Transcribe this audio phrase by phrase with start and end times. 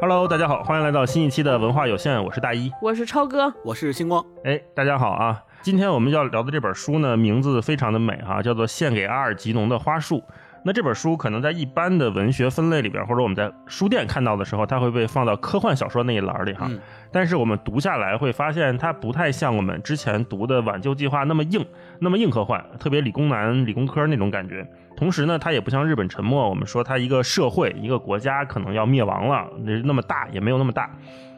[0.00, 4.24] Hello，大家好，欢迎来到新一期的文化有限，我是大一，我是超哥，我是星光。
[4.44, 5.44] 哎，大家好啊！
[5.60, 10.16] 今天我们要聊的这本书呢，名字非常的美哈，叫做《献给阿尔吉农的花束》。
[10.62, 16.70] 那这本书可能在一般的文学分类里边，或者我们在书店看到的时候，它会被放到科幻小说那一栏里哈。
[17.10, 21.64] 但是我们读下来会发现，它不太像我们之前读的《挽救计划》那么硬，
[21.98, 24.66] 那么硬科幻，特别理工男、理工科那种感觉。
[24.96, 29.48] 同时呢，它也不像《日本沉没》，我们说它一个社会、一个国家可能要灭亡了，
[29.84, 30.90] 那么大也没有那么大。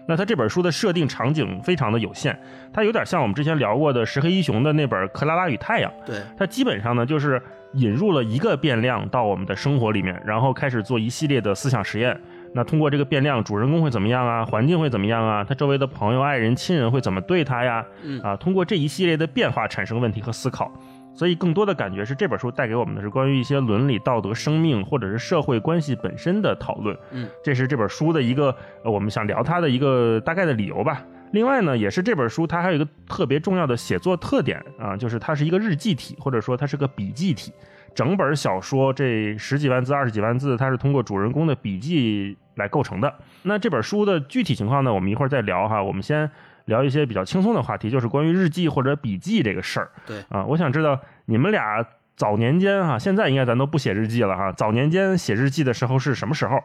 [0.09, 2.37] 那它这本书的设定场景非常的有限，
[2.73, 5.89] 它有点像我们之前聊过的石黑一雄的那本《克拉拉与太阳》。
[6.05, 7.41] 对，它基本上呢就是。
[7.75, 12.19] 引入了一个变量到我们的生活里面，然后开始做一系列的思想实验。
[12.55, 14.45] 那通过这个变量，主人公会怎么样啊？
[14.45, 15.43] 环境会怎么样啊？
[15.43, 17.85] 他周围的朋友、爱人、亲人会怎么对他呀？
[18.23, 20.71] 啊，通过这一系列的变化产生问题和思考。
[21.15, 26.97] 所以更多的感觉是这本书带给我们的是关于一些伦理、道德、生命或者是社会关系本身的讨论。
[27.11, 31.03] 嗯，这是这本书的一个我们想聊它的一个大概的理由吧。
[31.33, 37.53] 另外呢，也是这本书它还有一个特别重要的写作特点啊，就是它是一个日记体，或者说它是个笔记体。
[37.95, 43.15] 整本小说这十几万字、二十几万字，它是通过主人公的笔记来构成的。
[43.43, 45.83] 那这本书的具体情况呢，我们一会儿再聊哈。
[45.83, 46.31] 我们先
[46.67, 49.91] 聊一些比较轻松的话题，就是关于日记或者笔记这个事儿。
[50.07, 51.85] 对啊，我想知道你们俩
[52.17, 54.51] 早年间哈，现在应该咱都不写日记了哈。
[54.53, 56.59] 早年间写日记的时候是什么时候？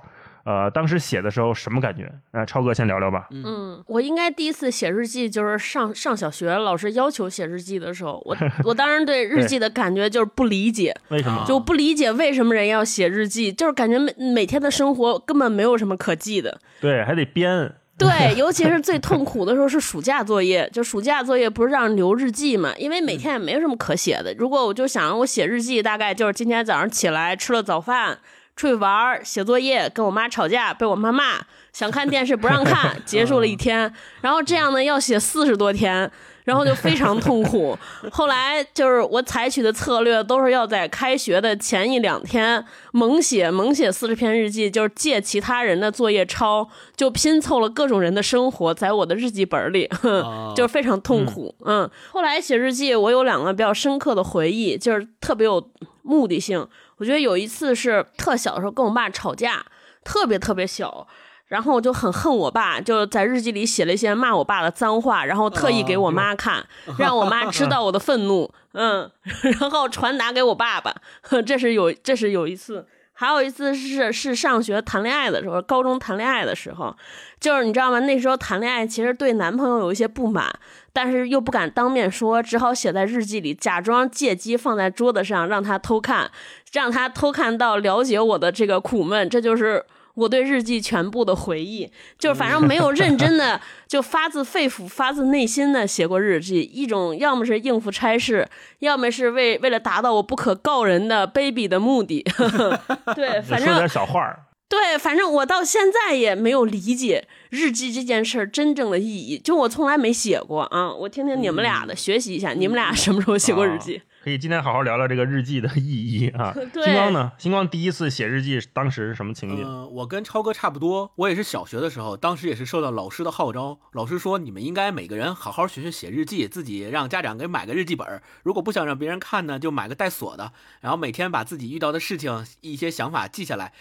[0.48, 2.10] 呃，当时写的时候什么感觉？
[2.32, 3.28] 呃，超哥先聊聊吧。
[3.32, 11.44] 嗯，我应该第一次写日记就是上上小学，老师要求写日记的时候，我 我当时对日记的感觉就是不理解，为什么？
[11.46, 16.58] 就不理解为什么人要写日记， 就是感觉每每天的生活根本没有什么可记的。
[16.80, 17.74] 对，还得编。
[17.98, 22.74] 对，尤其是最痛苦的时候是暑假作业， 就暑假作业不是让留日记嘛？
[22.78, 24.34] 因为每天也没有什么可写的。
[24.38, 28.20] 如果我就想我写日记，大概就是今天早上起来吃了早饭。
[28.58, 31.36] 出去玩写作业，跟我妈吵架，被我妈骂，
[31.72, 33.94] 想看电视不让看， 结束了一天。
[34.22, 36.12] 然后这样呢，要写四十多天，
[36.44, 37.78] 然后就非常痛苦。
[38.12, 49.88] 后来就是我采取的策略，都是要在开学的前一两天猛写，猛写四十篇日记，就是借其他人的作业抄，就拼凑了各种人的生活在我的日记本里，
[50.58, 51.54] 就是非常痛苦。
[51.64, 55.70] 嗯，后来写日记，我有两个比较深刻的回忆，就是特别有
[56.02, 56.68] 目的性。
[56.98, 59.66] 我觉得有一次是特小的时候跟我爸吵架，
[60.04, 61.08] 特别特别小，
[61.48, 66.66] 然后我就很恨我爸，就在日记里写了一些骂我爸的脏话，然后特意给我妈看，
[66.98, 69.10] 让我妈知道我的愤怒，嗯，
[69.60, 70.96] 然后传达给我爸爸。
[71.46, 72.88] 这是有，这是有一次，
[73.20, 76.96] 还有一次是是上学谈恋爱的时候，高中谈恋爱的时候，
[77.40, 78.00] 就是你知道吗？
[78.02, 80.54] 那时候谈恋爱其实对男朋友有一些不满。
[80.94, 86.30] 但是又不敢当面说，只好写在日记里，假装借机放在桌子上，让他偷看，
[86.72, 89.28] 让他偷看到了解我的这个苦闷。
[89.28, 89.84] 这就是
[90.18, 96.62] 我对日记全部的回忆，就是反正没有认真 的，就发自肺腑、发自内心的写过日记。
[96.62, 98.48] 一种要么是应付差事，
[98.80, 102.26] 要么是为为了达到我不可告人的卑鄙的目的。
[103.16, 104.36] 对，反正说点小话
[104.68, 107.28] 对，反正我到现在也没有理解。
[107.50, 110.92] 日记这件事儿真正的意义，就我从来没写过啊！
[110.94, 114.02] 我听听你们俩的，学习一下，你们俩什么时候写过日记？
[114.28, 116.54] 可以今天好好聊聊这个日记的意义啊！
[116.84, 117.32] 星光呢？
[117.38, 119.66] 星光第一次写日记，当时是什么情景？
[119.66, 130.52] 呃，我跟超哥差不多，我也是小学的时候，当时也是受到老师的号召，老师说你们应该每个人好好学学写日记，自己让家长给买个日记本，如果不想让别人看呢，就买个带锁的，
[130.82, 133.72] 然后每天把自己遇到的事情、一些想法记下来。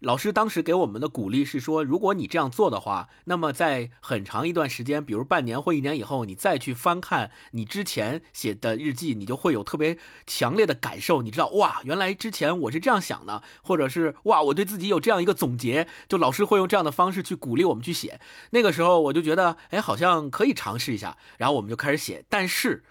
[0.00, 9.96] 老师当时给我们的鼓励是说，如果你这样做的话，那么在很长一段时间，比如半年或一年以后，你再去翻看你之前写的日记，你就会有特别
[10.26, 11.22] 强烈的感受。
[11.22, 15.88] 你知道，哇，原来之前我是这样想的，或者是哇，我对自己有这样一个总结。
[16.08, 18.20] 就老师会用这样的方式去鼓励我们去写。
[18.50, 21.16] 那个时候我就觉得，哎，好像可以尝试一下。
[21.38, 22.84] 然后我们就开始写，但是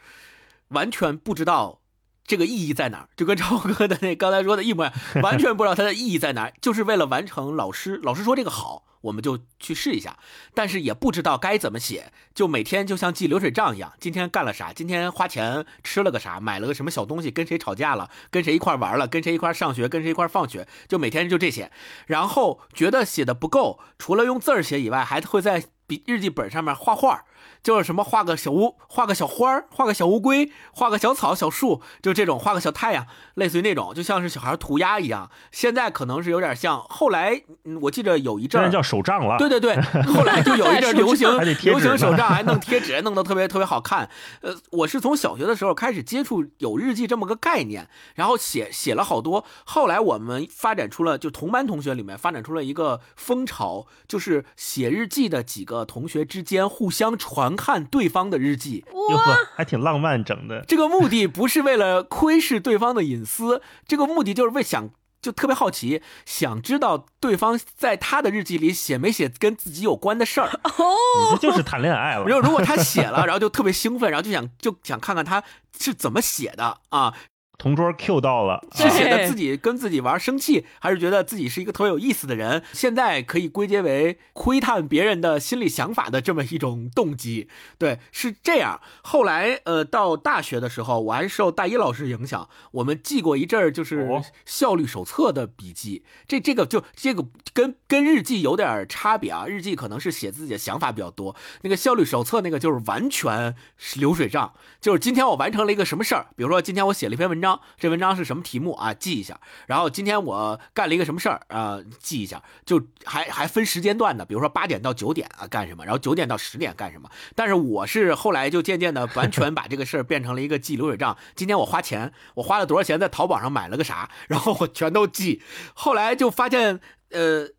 [0.70, 1.82] 完全不知道。
[2.26, 3.10] 这个意义在哪儿？
[3.16, 10.18] 就跟超哥的那刚才说的一模一样，完全不知道它的意义在哪儿，就是为了完成老师老师说这个好，我们就去试一下，
[10.54, 14.74] 但是也不知道该怎么写，就每天就像记流水账一样，今天干了啥？
[14.74, 16.40] 今天花钱吃了个啥？
[16.40, 17.30] 买了个什么小东西？
[17.30, 18.10] 跟谁吵架了？
[18.32, 19.08] 跟谁一块玩了？
[19.08, 19.88] 跟谁一块上学？
[19.88, 20.68] 跟谁一块放学？
[20.88, 21.72] 就每天就这些，
[22.08, 27.26] 然后觉得写的不够，除了用字儿写以外，还会在笔日记本上面画画，
[27.66, 35.32] 就是什么画个小乌，画个小花儿，画个小乌龟，画个小草、小树，就这种画个小太阳，类似于那种，就像是小孩涂鸦一样。
[35.52, 39.40] 现在可能是有点像，后来嗯我记得有一阵儿叫手账了。
[39.40, 41.28] 对对对，后来就有一阵儿流行
[41.66, 44.08] 流行手账，还弄贴纸，弄得特别特别好看。
[44.42, 49.44] 呃，我是从小学的时候开始接触有日记这么个概念，然后写写了好多。
[49.64, 58.84] 后来我们发展出了，就同班同学里面发展出了一个风潮，就是写日记的几个同学之间互相传看对方的日记。
[59.10, 60.64] 哟呵，还挺浪漫整的。
[60.68, 64.90] 这个目的不是为了窥视对方的隐私，这个目的就是为想
[65.22, 70.50] 就特别好奇，想知道对方在他的日记里写没写跟自己有关的事儿。
[70.52, 72.36] 你这就是谈恋爱了然。
[72.36, 75.44] 后如果他写了， 然后就特别兴奋，然后就想就想看看他
[75.80, 77.14] 是怎么写的啊，
[77.58, 82.64] 同桌 Q 到了， 是写的对自己跟自己玩生气，还是觉得自己是一个特别有意思的人？
[82.74, 87.48] 现在可以归结为窥探别人的心理想法的这么一种动机。
[87.78, 88.82] 对，是这样。
[89.02, 96.04] 后来呃，到大学的时候，我还受大一老师影响，我们记过一阵儿就是哦效率手册的笔记。
[96.28, 103.56] 这这个就这个跟跟日记有点差别啊，日记可能是写自己的想法比较多，那个效率手册那个就是完全
[103.96, 107.45] 流水账，就是今天我完成了一个什么事儿，比如说今天我写了一篇文章，
[107.78, 109.40] 这文章是什么题目啊，记一下。
[109.68, 117.10] 然后今天我干了一个什么事儿啊、记一下，就还还分时间段的，比如说八点到九点啊干什么，然后九点到十点干什么。
[117.36, 121.18] 但是我是后来就渐渐的完全把这个事儿变成了一个记流水账。
[121.36, 125.42] 今天我花钱，我花了多少钱在淘宝上买了个啥，然后我全都记。
[125.74, 126.80] 后来就发现，
[127.12, 127.50] 呃。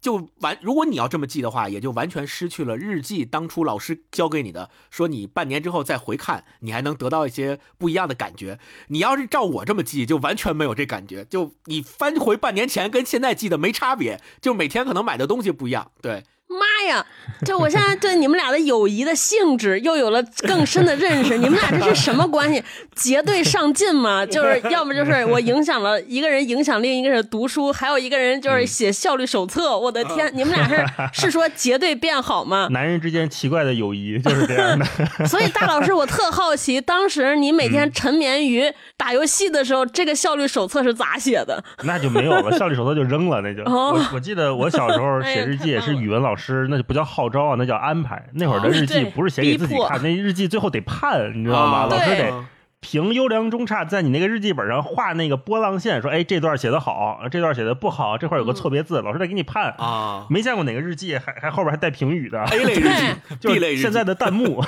[0.00, 8.58] 就完，如果你要这么记的话，也就完全失去了日记当初老师教给你的，说你半年之后再回看，你还能得到一些不一样的感觉。
[8.88, 11.24] 你要是照我这么记，就完全没有这感觉。
[11.24, 15.90] 就你翻回半年前跟现在记的没差别，就每天可能买的东西不一样。
[16.00, 17.04] 对，妈呀！
[17.44, 21.36] 这我现在对你们俩的友谊的性质又有了更深的认识。
[21.38, 22.62] 你们俩这是什么关系？
[22.94, 24.24] 结对上进吗？
[24.24, 29.76] 就是要么就是我影响了一个人，影响另一个人读书，还有一个人就是写效率手册。
[29.76, 32.68] 我的天，你们俩是是说结对变好吗？
[32.72, 34.86] 男人之间奇怪的友谊就是这样的。
[35.26, 41.62] 所以大老师，我特好奇，当时你每天沉眠于打游戏的时候，这个效率手册是咋写的？
[41.82, 43.62] 那就没有了，效率手册就扔了，那就。
[43.64, 48.22] 哦我我记得我小时候写日记也是语文老师，那就不叫号召啊，那叫安排。
[48.34, 51.78] 那会儿的哦日记不是写给自己看，那日记最后得判，你知道吗？
[51.78, 52.44] 啊老师得
[52.78, 59.74] 评优良中差，在你那个日记本上画那个波浪线，说哎这段写的好，这段写的不好，这块有个错别字，老师得给你判。
[59.78, 64.62] 啊没见过哪个日记还还后边还带评语的，，A 类日记就，B 类日记， 是现在的弹幕。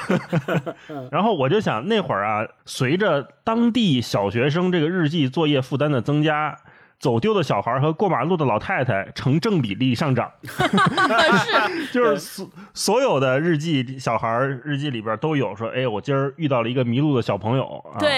[1.12, 6.56] 然后我就想，那会儿啊，随着当地小学生这个日记作业负担的增加，
[7.00, 17.64] 走丢的小孩和过马路的老太太成正比例上涨， 是就是所所有的日记小孩日记里边都有说，哎，我今儿遇到了一个迷路的小朋友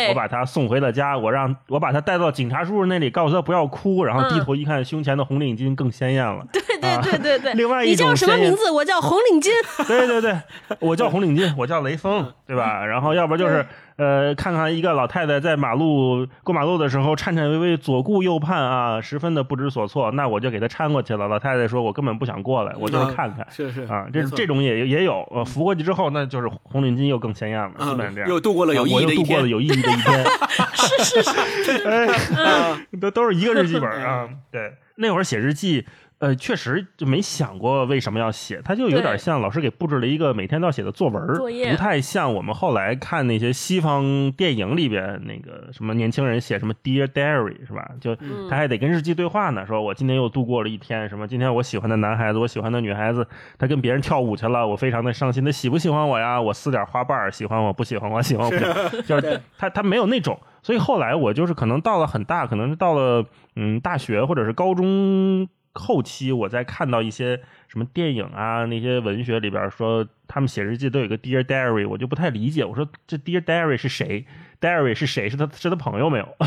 [0.09, 6.47] 我把他送回了家，我让我把他带到警察叔叔那里，告诉他不要哭，然后低头一看，胸前的红领巾更鲜艳了。
[6.51, 7.53] 对对对对对。
[7.53, 8.71] 另外一你叫种什么名字？
[8.71, 9.51] 我叫红领巾。
[9.87, 10.35] 对对对，
[10.79, 12.85] 我叫红领巾，我叫雷锋，对吧？
[12.87, 13.67] 然后要不就是
[14.01, 21.29] 呃，看看一个老太太在马路过马路的时候颤颤巍巍左顾右盼啊，十分的不知所措，那我就给她搀过去了。
[21.29, 23.47] 老太太说：“我根本不想过来，我就是看看。
[23.51, 28.29] 是是啊，这这种也也有，呃，扶过去之后，那就是红领巾又更鲜艳了，基本上这嗯，样。
[28.31, 29.27] 又度过了有意我又义的一天。
[29.27, 30.25] 度过了有意义的一天，
[30.73, 32.07] 是是是，哎，
[32.43, 34.27] 啊都都是一个日记本啊。
[34.51, 35.85] 对，那会儿写日记，
[36.21, 47.91] 呃，确实就没想过为什么要写，他就有点像老师给布置了一个每天都要写的作文，作业不太像我们后来看那些西方电影里边那个什么年轻人写什么 Dear Diary 是吧？
[48.03, 53.27] 就嗯他还得跟日记对话呢，说我今天又度过了一天，什么今天我喜欢的男孩子，我喜欢的女孩子，
[53.59, 56.39] 他跟别人跳舞去了，我非常的伤心，他喜不喜欢我呀？
[56.39, 58.51] 我撕点花瓣儿，喜欢我不喜欢我，喜欢我
[59.09, 60.39] 就是他他没有那种。
[60.63, 63.25] 所以后来我就是可能到了很大，可能是到了
[63.57, 72.65] 嗯大学或者是高中后期，我在看到一些什么电影啊那些文学里边说他们写日记都有一个 Dear Diary，我就不太理解。
[72.65, 74.27] 我说这 Dear Diary 是谁
[74.61, 75.29] ？Diary 是谁？
[75.29, 76.25] 是他是他朋友没有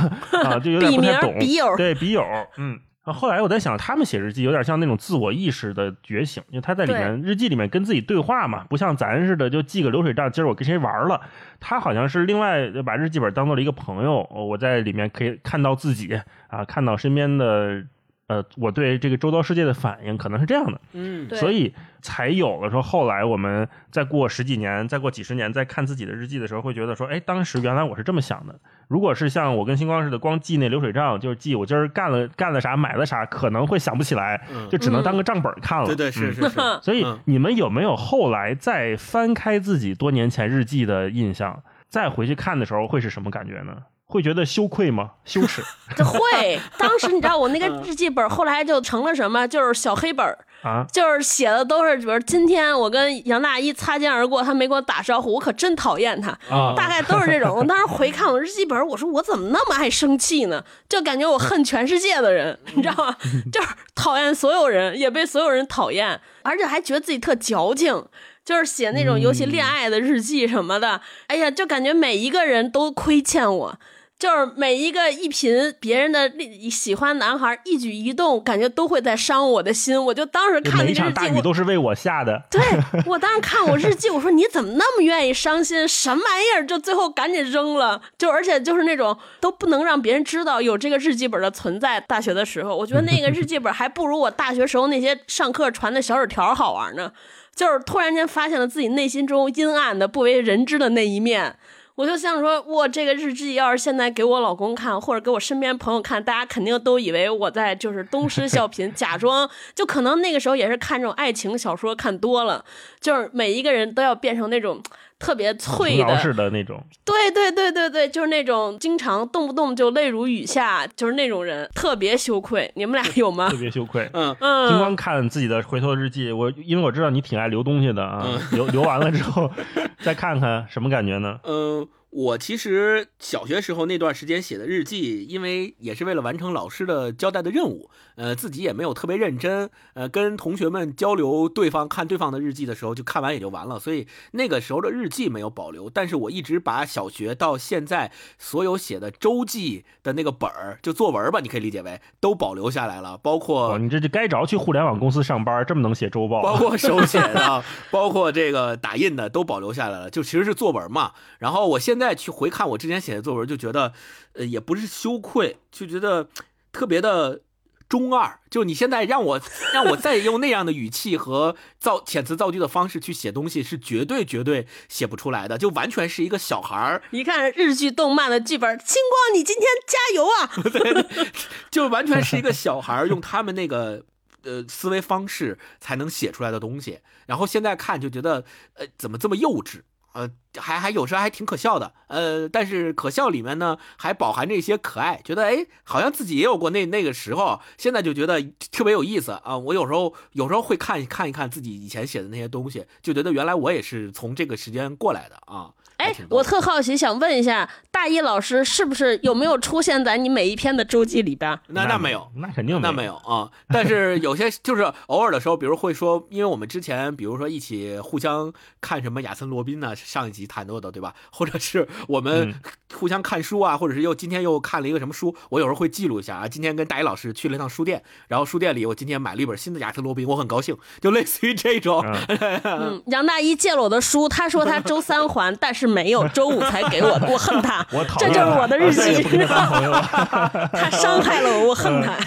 [0.44, 0.60] 啊？
[0.60, 1.38] 就有点不太懂。
[1.40, 2.26] 笔友对笔友，
[2.58, 2.80] 嗯。
[3.04, 11.20] 啊后来我在想，他们写日记有点像那种自我意识的觉醒，因为他在里面日记里面跟自己对话嘛，不像咱似的就记个流水账，今儿我跟谁玩了。
[11.60, 17.84] 他好像是另外把日记本当做了一个朋友，哦我在里面可以看到自己啊，看到身边的
[18.28, 28.58] 呃，我对这个周遭世界的反应可能是这样的，嗯所以才有了说后来我们再过十几年、再过几十年，再看自己的日记的时候，会觉得说，哎，当时原来我是这么想的。
[28.88, 35.86] 如果是像我跟星光似的，光记那流水账，就是记我今儿干了干了啥、买了啥，可能会想不起来，嗯就只能当个账本看了。
[35.88, 43.78] 对对是嗯是是， 所以嗯你们有没有后来再翻开自己多年前日记的印象，再回去看的时候会是什么感觉呢？
[44.14, 45.10] 会觉得羞愧吗？
[45.26, 45.64] 羞耻
[45.98, 49.48] 这会，当时你知道我那个 日记本后来就成了什么？
[49.48, 50.86] 就是小黑本儿，啊？
[50.94, 56.30] 就是写的都是，比如今天我跟杨大一擦肩而过，他没跟我打招呼，我可真讨厌他。
[56.50, 57.56] 啊大概都是这种。
[57.56, 60.64] 我当时回看我日记本，我说我怎么那么爱生气呢？
[60.88, 63.16] 就感觉我恨全世界的人，你知道吗？
[63.52, 68.06] 就是讨厌所有人，也被所有人讨厌，而且还觉得自己特矫情。
[68.46, 73.80] 就是写那种尤其恋爱的日记什么的，哎呀，就感觉每一个人都亏欠我。
[74.20, 76.32] 就是每一个一颦别人的
[76.72, 80.02] 喜欢男孩一举一动，感觉都会在伤我的心。
[80.06, 82.42] 我就当时看那个日记，我场大雨都是为我下的。
[82.50, 82.62] 对
[83.06, 85.86] 我当时看我日记，我说你怎么那么愿意伤心？
[85.86, 86.66] 什么玩意儿？
[86.66, 88.02] 就最后赶紧扔了。
[88.18, 92.00] 就而且就是那种都不能让别人知道有这个日记本的存在。
[92.00, 97.12] 大学的时候，我觉得那个日记本还不如我大学时候那些上课传的小纸条好玩呢。
[97.54, 101.58] 就是突然间发现了自己内心中阴暗的不为人知的那一面。
[101.96, 112.66] 我就想说，我这个日记要是现在给我老公看，或者给我身边朋友看，大家肯定都以为我在就是东施效颦，假装就可能那个时候也是看这种爱情小说看多了，
[113.00, 114.82] 就是每一个人都要变成那种
[115.24, 122.70] 特别脆的，式的那种，对对对对对，就是那种经常动不动就泪如雨下，就是那种人，特别羞愧。
[122.76, 123.58] 你们俩有吗特？
[123.58, 124.10] 别羞愧。
[124.14, 124.68] 嗯嗯。
[124.70, 129.50] 金，光看自己的回头日记，我因为我知道你挺爱留东西的啊，嗯留留完了之后
[130.04, 131.40] 再看看什么感觉呢？
[131.44, 161.14] 嗯，我其实小学时候那段时间写的日记，因为也是为了完成老师的交代的任务，呃，自己也没有特别认真，呃，跟同学们交流对方看对方的日记的时候，就看完也就完了，所以那个时候的日记没有保留，但是我一直把小学到现在所有写的周记的那个本儿，就作文吧，你可以理解为都保留下来了，包括哦，你这就该着去互联网公司上班，这么能写周报，包括手写的， 包括这个打印的都保留下来了，就其实是作文嘛。
[161.40, 163.94] 然后我现在去回看我之前写的作文，就觉得，
[164.34, 166.28] 呃，也不是羞愧，就觉得
[166.72, 167.42] 特别的
[167.88, 168.40] 中二。
[168.50, 169.42] 就你现在让我
[169.74, 181.30] 让我再用那样的语气和造遣词造句的方式去写东西，是绝对绝对写不出来的，就完全是一个小孩儿，一看日剧、动漫的剧本，星光，你今天加油啊！
[181.70, 184.06] 就完全是一个小孩儿用他们那个
[184.44, 187.00] 呃思维方式才能写出来的东西。
[187.26, 188.44] 然后现在看就觉得，
[188.74, 189.82] 呃，怎么这么幼稚？
[190.14, 198.42] 呃，还还有时候还挺可笑的，呃，但是可笑里面呢还饱含着一些可爱，觉得哎，好像自己也有过那那个时候，现在就觉得
[198.72, 199.58] 特别有意思啊。
[199.58, 205.74] 我有时候有时候会看看一看自己以前写的那些东西，就觉得原来我也是从这个时间过来的啊。
[206.04, 211.58] 还哎我特好奇，想问一下，大一老师是不是有没有出现在你每一篇的周记里边？
[211.68, 221.14] 那那没有，那肯定那没有啊，但是有些就是偶尔的时候，比如会说，因为我们之前比如说一起互相看什么亚森罗宾呢，上一集谈到的，对吧？
[221.32, 222.56] 或者是我们嗯
[222.94, 226.48] 互相看书啊，或者是又今天又看了一个什么书，我有时候会记录一下啊。
[226.48, 232.04] 今天跟大一老师去了一趟书店，然后书店里我今天买了一本新的亚森罗宾，我很高兴，就类似于这种。
[232.64, 239.24] 嗯，杨大一借了我的书，他说他周三还，但是没有，周五才给我的，我恨他， 我讨这就是我的日记。
[240.74, 242.18] 他伤害了我，我恨他。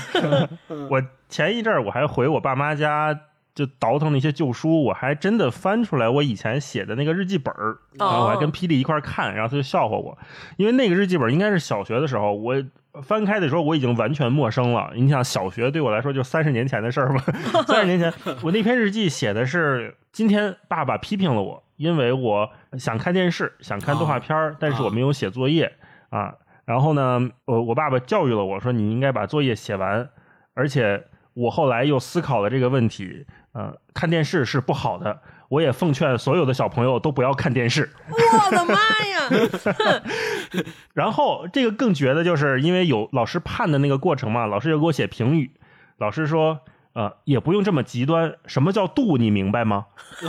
[0.88, 3.18] 我前一阵儿我还回我爸妈家，
[3.54, 10.16] 就倒腾那些旧书，我还真的翻出来我以前写的那个日记本儿，然后我还跟霹雳一块儿看，然后他就笑话我，
[10.56, 12.54] 因为那个日记本应该是小学的时候，我
[13.02, 14.90] 翻开的时候我已经完全陌生了。
[14.94, 17.22] 你想，小学对我来说就三十年前的事儿嘛，
[17.66, 25.72] 三十年前，我那篇日记写的是今天爸爸批评了我，因为我想看电视，想看动画片儿，但是我没有写作业
[26.10, 26.34] 啊。
[26.64, 30.08] 然后呢，我我爸爸教育了我说，你应该把作业写完，
[30.54, 31.04] 而且
[31.34, 35.20] 我后来又思考了这个问题，呃，看电视是不好的。
[35.48, 37.88] 我也奉劝所有的小朋友都不要看电视。
[38.08, 38.74] 我的妈
[39.06, 40.02] 呀！
[40.92, 45.52] 然后这个更绝的就是，因为有老师判的那个过程嘛，老师又给我写评语，
[45.98, 46.62] 老师说，
[46.96, 48.32] 呃，也不用这么极端。
[48.46, 49.18] 什么叫度？
[49.18, 49.84] 你明白吗？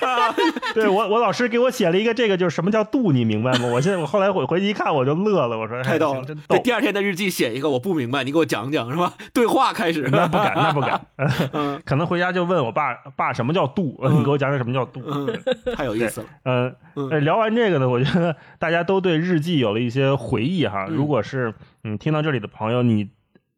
[0.00, 0.34] 啊，
[0.74, 3.12] 对我，我老师给我写了一个这个，就是什么叫度？
[3.12, 3.66] 你明白吗？
[3.66, 6.36] 我现在我后来回回去一看，我就乐了，我说太逗了真！
[6.36, 6.58] 逗对，。
[6.58, 9.12] 第二天的日记写一个，我不明白，你给我讲讲是吧？
[9.32, 11.00] 对话开始，那不敢，那不敢。
[11.52, 13.96] 嗯可能回家就问我爸，爸什么叫度？
[14.10, 15.00] 你给我讲讲什么叫度？
[15.06, 15.40] 嗯，
[15.76, 16.26] 太有意思了。
[16.96, 20.86] 嗯，聊完这个呢，我觉得大家都对日记有了一些回忆哈。
[20.88, 21.54] 嗯如果是
[21.84, 23.08] 嗯听到这里的朋友，你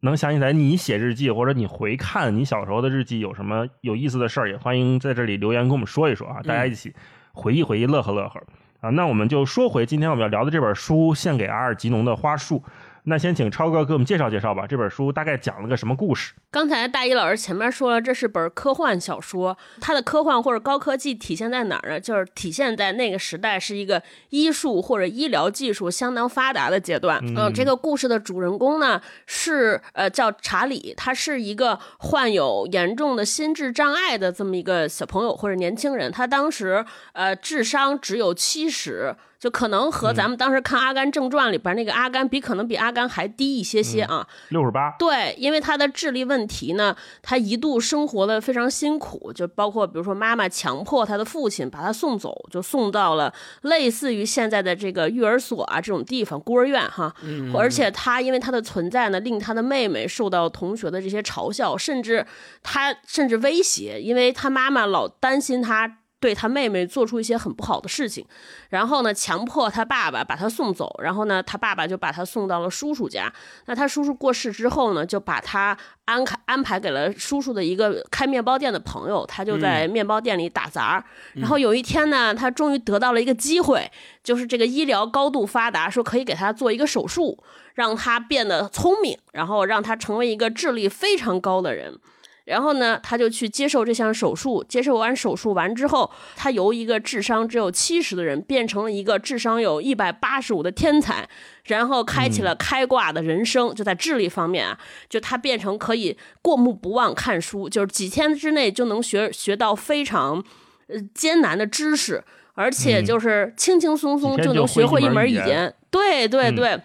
[0.05, 6.93] 能想起来你写日记或者你回看你小时候的日记有什么有意思的事儿，也欢迎在这里留言跟我们说一说啊，大家一起
[7.33, 8.43] 回忆回忆，乐呵乐呵
[8.81, 8.91] 啊。
[8.91, 12.59] 那我们就说回今天我们要聊的这本书《献给阿尔吉农的花束》。
[13.05, 16.35] 那先请超哥给我们介绍介绍吧，这本书大概讲了个什么故事？
[16.53, 21.99] 刚才大一老师前面说了，这是本科幻小说，它的科幻或者高科技体现在哪儿呢？
[21.99, 27.21] 就是体现在那个时代是一个医术或者医疗技术相当发达的阶段。
[27.37, 39.17] 嗯，这个故事的主人公呢是呃叫查理，他是一个患有严重的心智障碍的这么一个小朋友或者年轻人，他当时呃智商只有七十。
[39.43, 44.95] 就可能和咱们当时看《阿甘正传》里边那个阿甘比，可能比阿甘还低一些些啊，六十八。
[45.01, 57.13] 对，因为他的智力问题呢，他一度生活的非常辛苦，就包括比如说妈妈强迫他的父亲把他送走，就送到了类似于现在的这个育儿所啊这种地方，孤儿院哈。
[57.25, 57.53] 嗯。
[57.53, 62.25] 而且他因为他的存在呢，令他的妹妹受到同学的这些嘲笑，甚至
[62.63, 65.99] 他甚至威胁，因为他妈妈老担心他。
[66.23, 68.25] 对他妹妹做出一些很不好的事情，
[68.69, 73.31] 然后呢，强迫他爸爸把他送走，然后呢，他爸爸就把他送到了叔叔家。
[73.67, 81.05] 那他叔叔过世之后呢，就把他安排安排给了叔叔的一个开面包店的朋友，他就在面包店里打杂。
[81.35, 83.91] 然后有一天呢，他终于得到了一个机会，
[84.23, 87.37] 就是这个医疗高度发达，说可以给他做一个手术，
[87.75, 91.99] 让他变得聪明，然后让他成为一个智力非常高的人。
[92.45, 94.65] 然后呢，他就去接受这项手术。
[94.69, 101.29] 接受完手术完之后，他由一个智商只有七十的人变成了一个智商有一百八十五的天才，
[101.65, 103.75] 然后开启了开挂的人生。
[103.75, 110.43] 就在智力方面啊，就他变成可以过目不忘看书，就是几天之内就能学学到非常
[110.89, 115.73] 呃艰难的知识，而且就是轻轻松松就能学会一门语言。
[115.91, 116.81] 对对对。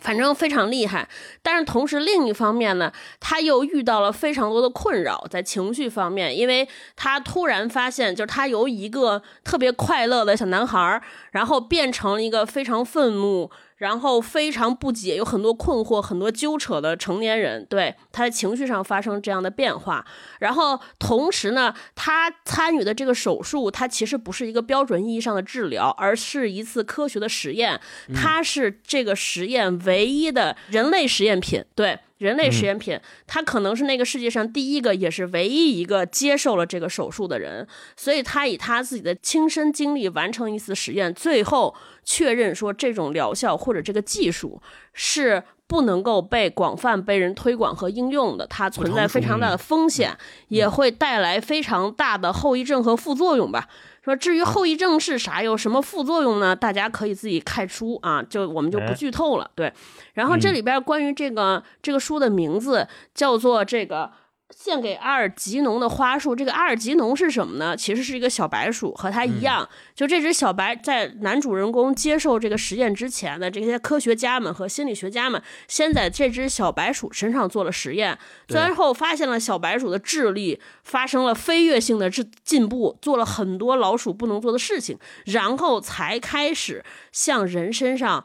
[0.00, 1.08] 反正非常厉害，
[1.42, 13.50] 但是同时另一方面呢，他又遇到了非常多的困扰，在情绪方面，因为他突然发现，就是他由一个特别快乐的小男孩，然后变成了一个非常愤怒。
[13.76, 20.04] 然后非常不解，有很多困惑，很多纠扯的成年人，对他的情绪上发生这样的变化。
[20.40, 27.80] 然后同时呢，他参与的这个手术，它其实不是一个标准意义上的治疗，而是一次科学的实验。
[28.14, 31.98] 它是这个实验唯一的人类实验品，对。
[32.24, 44.62] 人类实验品，他可能是那个世界上第一个，也是唯一一个接受了这个手术的人，所以他以他自己的亲身经历完成一次实验，最后确认说这种疗效或者这个技术
[44.94, 50.16] 是不能够被广泛被人推广和应用的，它存在非常大的风险，
[50.48, 53.68] 也会带来非常大的后遗症和副作用吧。
[54.04, 56.54] 说至于后遗症是啥，有什么副作用呢？
[56.54, 59.50] 大家可以自己看书啊，就我们就不剧透了。
[59.54, 59.72] 对，
[60.12, 64.10] 然后这里边关于这个这个书的名字叫做这个。
[64.50, 67.76] 献给阿尔吉农的花束，这个阿尔吉农是什么呢？
[67.76, 69.68] 其实是一个小白鼠，和它一样。
[69.94, 88.24] 就这只小白，在男主人公接受这个实验之前的这些科学家们和心理学家们，先在这只小白鼠身上做了实验，最后发现了小白鼠的智力发生了飞跃性的进进步，做了很多老鼠不能做的事情，然后才开始向人身上。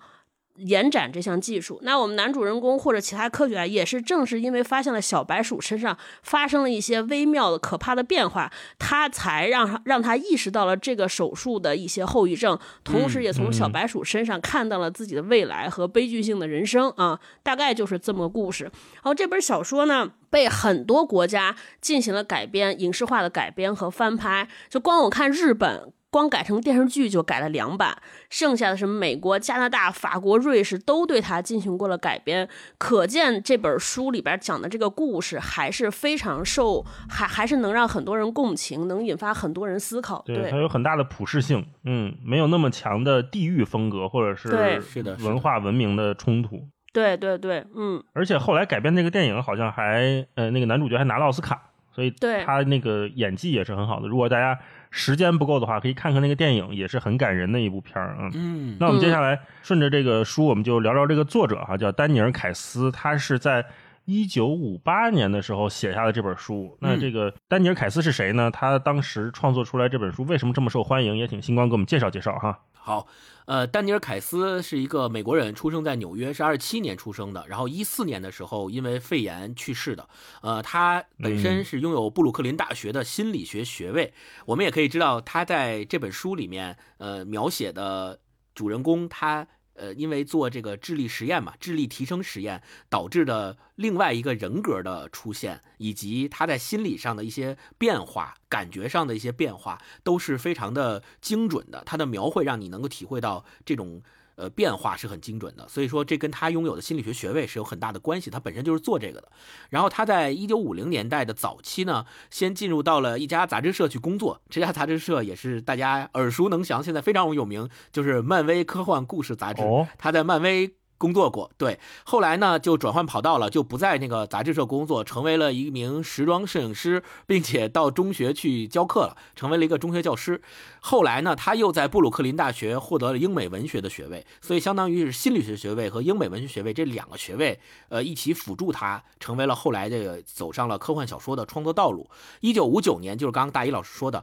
[0.60, 18.66] 延展这项技术，那我们男主人公或者其他科学家也是正是因为发现了小白鼠身上发生了一些微妙的、可怕的变化，他才让让他意识到了这个手术的一些后遗症，同时也从小白鼠身上看到了自己的未来和悲剧性的人生啊，大概就是这么个故事。
[18.66, 25.94] 然后这本小说呢，被很多国家进行了改编、影视化的改编和翻拍，就光我看日本。
[26.12, 27.96] 光改成电视剧就改了两版，
[28.30, 40.24] 剩下的什么美国、加拿大、法国、瑞士都对它进行过了改编，可见这本书里边讲的这个故事还是非常受，还还是能让很多人共情，能引发很多人思考。
[40.26, 46.68] 对，它有很大的普适性，嗯，没有那么强的地域风格或者是是的文化文明的冲突。
[46.92, 48.04] 对对对，嗯。
[48.14, 52.10] 而且后来改编那个电影好像还，呃，那个男主角还拿了奥斯卡，所以
[52.44, 54.08] 他那个演技也是很好的。
[54.08, 54.60] 如果大家。
[54.92, 58.30] 时间不够的话，可以看看那个电影，也是很感人的一部片儿啊。
[58.34, 63.66] 嗯，那我们接下来顺着这个书，我们就聊聊这个作者哈，叫丹尼尔·凯斯，他是在
[64.06, 66.76] 一九五八年的时候写下的这本书。
[66.80, 68.50] 那这个丹尼尔·凯斯是谁呢？
[68.50, 71.16] 他当时创作出来这本书为什么这么受欢迎？
[71.16, 72.58] 也请星光给我们介绍介绍哈。
[72.80, 73.08] 好。
[73.46, 80.08] 呃，丹尼尔·凯斯是一个美国人，出生在纽约，是二七年出生的，然后一四年的时候因为肺炎去世的。
[80.42, 84.14] 呃，他本身是拥有布鲁克林大学的心理学学位。
[84.46, 88.20] 我们也可以知道，他在这本书里面，呃，描写的
[88.54, 89.48] 主人公他。
[89.80, 101.82] 呃，因为做这个智力实验嘛，智力提升实验导致的另外一个人格的出现，以及他在心理上的一些变化、感觉上的一些变化，都是非常的精准的。
[101.86, 104.02] 他的描绘让你能够体会到这种。
[104.40, 108.30] 呃，变化是很精准的，所以说这跟他拥有的心理学学位是有很大的关系。
[108.30, 109.30] 他本身就是做这个的。
[109.70, 114.42] 然后他在一九五零年代的早期呢，先进入到了一家杂志社去工作。
[114.50, 119.62] 这家杂志社也是大家耳熟能详，现在非常有名，就是漫威科幻故事杂志。
[119.98, 120.79] 他在漫威。
[121.00, 130.42] 工作过，对，后来呢就转换跑道了，就不在那个杂志社工作，成为了一名时装摄影师，并且到中学去教课了，成为了一个中学教师。
[130.82, 137.58] 后来呢，他又在布鲁克林大学获得了英美文学的学位，所以相当于是心理学学位和英美文学学位这两个学位，
[137.88, 142.10] 呃，一起辅助他，成为了后来这个走上了科幻小说的创作道路。
[142.42, 144.22] 一九五九年，就是刚刚大一老师说的。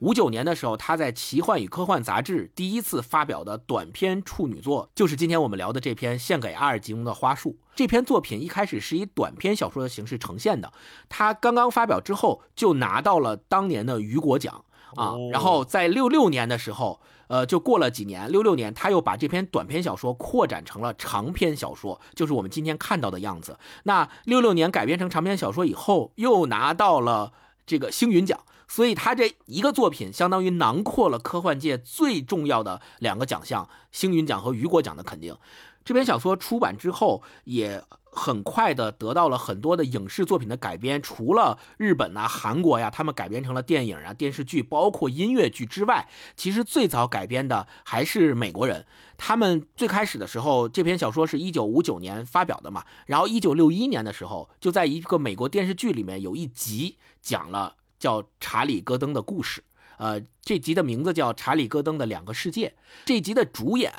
[0.00, 7.50] 五九年的时候，他在《奇幻与科幻》杂志第一次发表的短篇处女作，就是今天我们聊的这篇《献给阿尔吉翁的花束》。
[7.74, 10.70] 这篇作品一开始是以短篇小说的形式呈现的，
[11.08, 14.64] 他刚刚发表之后就拿到了当年的雨果奖
[14.96, 15.14] 啊。
[15.32, 23.58] 然后在六六年的时候，呃，就过了几年，六六年他又把这篇短篇小说扩展成了长篇小说，就是我们今天看到的样子。
[23.84, 27.32] 那六六年改编成长篇小说以后，又拿到了
[27.64, 28.38] 这个星云奖。
[28.68, 35.36] 所以他这一个作品相当于囊括了科幻界最重要的两个奖项——星云奖和雨果奖的肯定。
[35.84, 41.00] 这篇小说出版之后，也很快的得到了很多的影视作品的改编。
[41.00, 48.84] 除了日本啊、韩国呀，他们改编成了电影啊、电视剧，包括音乐剧之外，其实最早改编的还是美国人。
[49.16, 57.76] 他们最开始的时候，这篇小说是一九五九年发表的嘛，然后一九六一年的时候，就在一个美国电视剧里面有一集讲了。
[57.98, 59.62] 叫查理·戈登的故事，
[59.98, 62.68] 呃，这集的名字叫《查理·戈登的两个世界》。
[63.04, 63.92] 这集的主演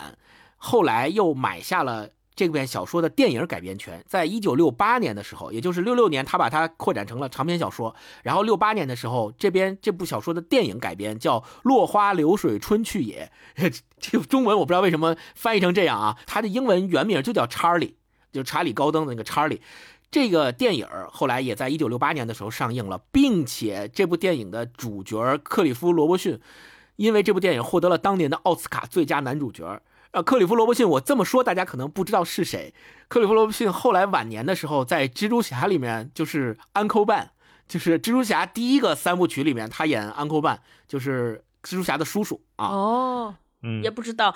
[0.58, 7.96] 后来又买下了这篇小说的电影改编权，在一九六八年的时候，也就是六六年，他把它扩展成了长篇小说。
[8.22, 13.32] 然后六八年的时候，这边这部小说的电影改编叫《落花流水春去也》，
[14.00, 17.98] 这中文我不知道为什么翻译成这样啊，它的英文原名就叫查理，
[18.32, 19.60] 就查理·高登的那个查理。
[20.10, 26.40] 这个电影后来也在一九六八年的时候上映了，并且这部电影的主角克里夫·罗伯逊，
[26.96, 29.82] 因为这部电影获得了当年的奥斯卡最佳男主角。
[30.12, 32.74] 呃，克里夫·罗伯逊，我这么说大家可能不知道是谁。
[33.10, 37.28] 克里夫·罗伯逊后来晚年的时候，在蜘蛛侠里面就是 Uncle Ben，
[37.68, 42.68] 就是蜘蛛侠第一个三部曲里面他演 Uncle Ben，就是蜘蛛侠的叔叔啊。
[42.68, 43.36] 哦。
[43.64, 44.34] 嗯，也不知道，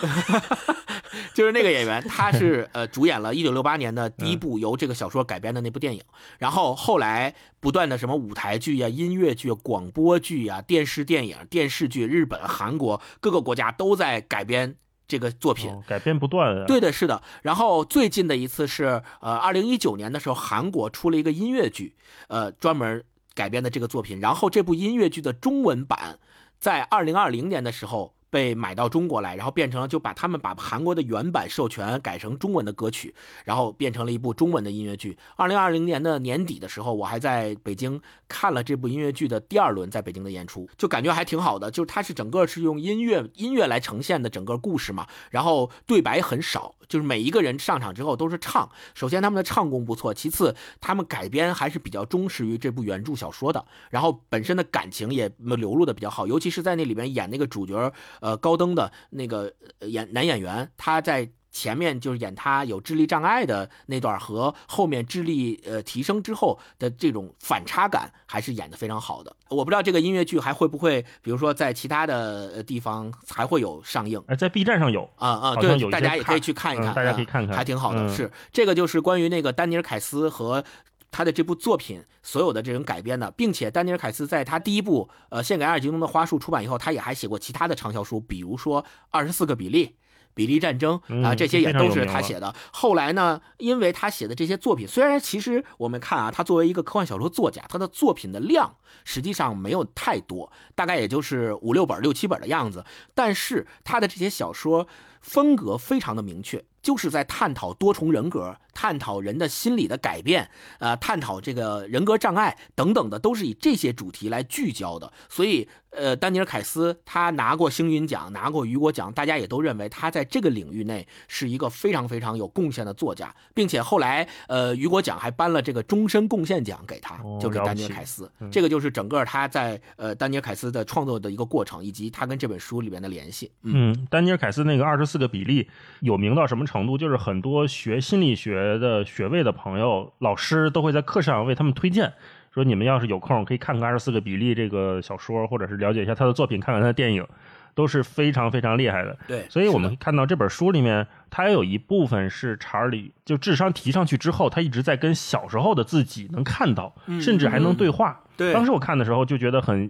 [1.36, 6.02] 就是那个演员，他是 呃主演了一九六八年的第一部由这个小说改编的那部电影，
[6.40, 14.76] 然后后来不断的什么舞台剧呀、音乐剧、广播剧呀、电视电影、电视剧，日本、韩国各个国家都在改编
[15.08, 16.66] 这个作品，改编不断。
[16.66, 17.22] 对的，是的。
[17.44, 21.96] 然后最近的一次是呃二零一九年的时候，韩国出了一个音乐剧，
[22.28, 23.04] 呃专门
[23.36, 26.18] 改编的这个作品，然后这部音乐剧的中文版
[26.60, 28.16] 在二零二零年的时候。
[28.32, 33.14] 被买到中国来，然后变成了就把他们把韩国的原版授权改成中文的歌曲，
[33.44, 35.18] 然后变成了一部中文的音乐剧。
[35.36, 41.70] 二零二零年的年底的时候，我还在北京看了这部音乐剧的第二轮在北京的演出，就感觉还挺好的。
[41.70, 48.70] 就是它是整个是用音乐音乐来呈现的整个故事嘛，然后对白很少，就是每一个人上场之后都是唱。
[48.94, 57.92] 首先他们的唱功不错，其次他们改编还是比较忠实于这部原著小说的，然后本身的感情也流露的比较好，尤其是在那里面演那个主角。
[58.22, 69.36] 呃，高登的那个演男演员，他在前面就是演他有智力障碍的那段，和后面智力呃提升之后的这种反差感，还是演的非常好的。
[69.50, 74.24] 我不知道这个音乐剧还会不会，比如说在其他的地方还会有上映？
[74.38, 78.08] 在 B 站上有啊啊，对，大家也可以去看一看，大家可以看看，还挺好的。
[78.16, 80.64] 是这个就是关于那个丹尼尔·凯斯和。
[81.12, 89.88] 他的这部作品所有的这种改编的，并且丹尼尔·凯斯在他第一部呃献给阿尔吉农的花束出版以后，他也还写过其他的畅销书，比如说《二十四个比利》
[90.34, 92.56] 《比利战争》啊，这些也都是他写的。
[92.72, 104.88] 后来呢，因为他写的这些作品，虽然其实我们看啊，他作为一个科幻小说作家，他的作品的量实际上没有太多，大概也就是五六本、六七本的样子，但是他的这些小说
[105.20, 106.64] 风格非常的明确。
[106.82, 115.12] 就是在探讨多重人格探讨人的心理的改变，呃，探讨这个人格障碍等等的，都是以这些主题来聚焦的。
[115.30, 128.32] 所以，呃，丹尼尔·凯斯他拿过星云奖，拿过雨果奖，大家也都认为他在这个领域内是一个非常非常有贡献的作家，并且后来，呃，雨果奖还颁了这个终身贡献奖给他，就给丹尼尔·凯斯。
[128.52, 133.52] 这个就是整个他在呃丹尼尔·凯斯的创作的一个过程，以及他跟这本书里面的联系。
[133.64, 136.98] 嗯，丹尼尔·凯斯那个二十四个比例有名到什么程度？
[136.98, 142.14] 就是很多学心理学的学位的朋友、老师都会在课上为他们推荐，
[142.54, 147.26] 说你们要是有空可以看看二十四个比例这个小说，或者是了解一下他的作品，看看他的电影，
[147.74, 149.18] 都是非常非常厉害的。
[149.28, 158.22] 对，所以我们看到这本书里面，它有一部分是查理就智商提上去之后，他一直在跟小时候的自己能看到，甚至还能对话。
[158.38, 159.90] 对，当时我看的时候就觉得很。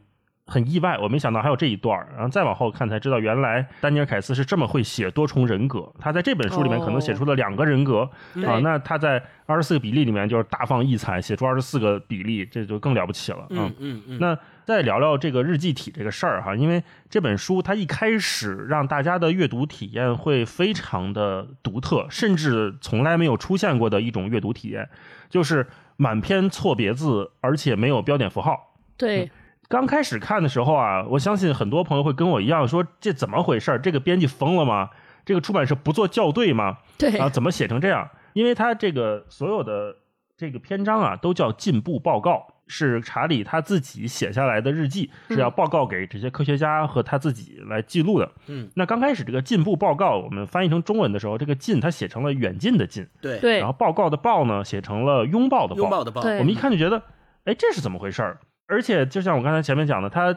[0.51, 5.89] 很意外，我没想到还有这一段然后再往后看才知道，原来丹尼尔·凯斯是这么会写多重人格。
[5.97, 8.01] 他在这本书里面可能写出了两个人格
[8.45, 14.17] 啊，那他在二十四个比例里面就是大放异彩，写出二十四个比例，这就更了不起了嗯嗯嗯。
[14.19, 24.89] 那再聊聊这个日记体这个事儿哈，因为这本书它一开始让大家的阅读体验会非常的独特，甚至从来没有出现过的一种阅读体验，
[25.29, 28.75] 就是满篇错别字，而且没有标点符号。
[28.97, 29.31] 对。
[29.71, 33.79] 刚开始看的时候啊，我相信很多朋友会跟我一样说：“这怎么回事？
[33.81, 34.89] 这个编辑疯了吗？
[35.23, 36.79] 这个出版社不做校对吗？
[36.97, 38.09] 对啊，怎么写成这样？
[38.33, 39.95] 因为他这个所有的
[40.35, 48.29] 这个篇章啊，都叫进步报告，是查理他自己写下来的日记，是要报告给这些科学家和他自己来记录的。
[48.47, 57.01] 嗯，那刚开始这个进步报告，我们翻译成中文的时候，这个进他写成了远近的近，对对，然后报告的报呢，写成了拥抱的拥抱的抱，我们一看就觉得，
[57.45, 58.39] 哎，这是怎么回事儿？
[58.71, 60.33] 而且，就像我刚才前面讲的，它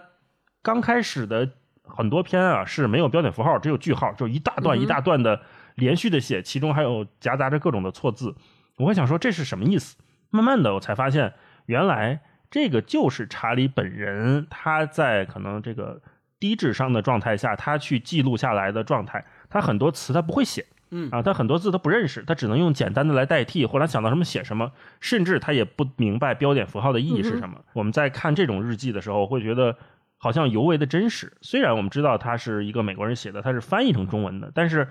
[0.60, 1.48] 刚开始的
[1.84, 5.40] 很多篇啊是没有标点符号，只有句号，就一大段一大段的
[5.76, 8.34] 连续的写，其中还有夹杂着各种的错字。
[8.78, 9.96] 我会想说这是什么意思？
[10.30, 11.32] 慢慢的我才发现，
[11.66, 16.02] 原来这个就是查理本人他在可能这个
[16.40, 19.24] 低智商的状态下，他去记录下来的状态。
[19.48, 20.66] 他很多词他不会写。
[20.96, 27.58] 嗯啊，他很多字他不认识，他只能用简单的来代替，或者想到什么写什么，甚至他也不明白标点符号的意义是什么。
[27.72, 29.76] 我们在看这种日记的时候，会觉得
[30.18, 31.32] 好像尤为的真实。
[31.40, 34.86] 虽然我们知道他是一个美国人写的，他是翻译成中文的，但是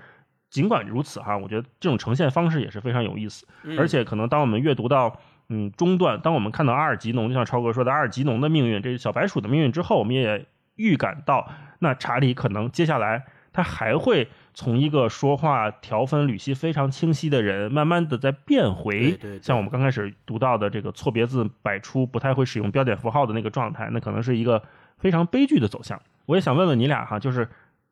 [0.50, 3.46] 尽管如此哈，我觉得这种呈现方式也是非常有意思。
[3.78, 10.44] 而且可能当我们阅读到嗯中段，当我们看到阿尔吉农，就像超哥说的阿尔吉农的命运，这小白鼠的命运之后，我们也
[10.76, 13.24] 预感到那查理可能接下来。
[13.56, 24.62] 他还会从一个说话条分缕析非常清晰的人，慢慢的在变回像我们刚开始读到的这个错别字百出、不太会使用标点符号的那个状态，那可能是一个
[24.96, 26.00] 非常悲剧的走向。
[26.26, 27.48] 我也想问问你俩哈，就是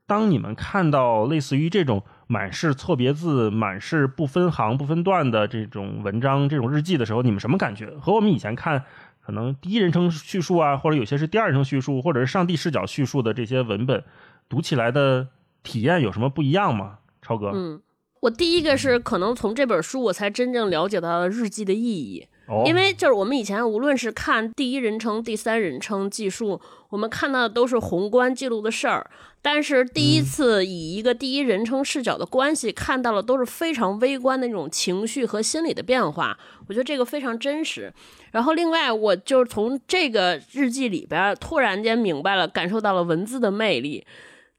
[0.07, 7.87] 当你们看到类似于这种满是错别字、满是不分行不分段的这种文章、这种日记的时候，你们什么感觉？
[8.01, 8.85] 和我们以前看
[9.21, 14.05] 可能第一人称叙述啊，或者有些是第二人称叙述，或者是上帝视角叙述的这些文本，
[14.49, 15.27] 读起来的。
[15.63, 17.51] 体验有什么不一样吗，超哥？
[17.55, 17.81] 嗯，
[18.21, 22.27] 我第一个是可能从这本书我才真正了解到日记的意义，
[22.67, 36.37] 因为就是我们以前无论是看第一人称、第三人称记述，我们看到的都是宏观记录的事儿，但是第一次以一个第一人称视角的关系看到了都是非常微观的那种情绪和心理的变化，
[36.69, 37.93] 我觉得这个非常真实。
[38.33, 44.05] 然后另外，我就是从这个日记里边突然间明白了，感受到了文字的魅力。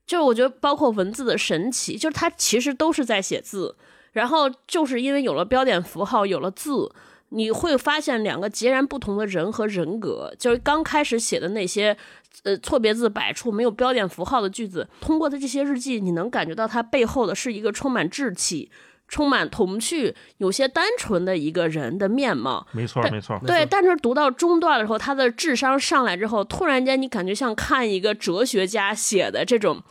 [0.06, 3.76] 就是我觉得，包括文字的神奇，就是它其实都是在写字，
[4.12, 6.92] 然后就是因为有了标点符号，有了字，
[7.30, 10.34] 你会发现两个截然不同的人和人格。
[10.38, 11.98] 就是刚开始写的那些，
[12.44, 18.70] 呃，错别字百出、没有标点符号的句子，通过他这些日记，你能感觉到他背后的是一个充满志气。
[19.14, 23.40] 充满童趣、有些单纯的一个人的面貌，没错，没错。
[23.46, 29.84] 对，但是读到中段的时候，他的智商上来之后，突然间你感觉像看一个哲学家写的这种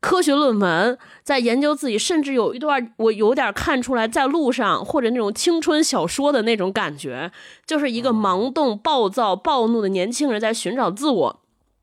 [0.00, 7.32] 科学论文，在研究自己，甚至有一段我有点看出来，在路上或者那种青春小说的那种感觉，
[7.64, 11.40] 就是一个盲动、暴躁、暴怒的年轻人在寻找自我。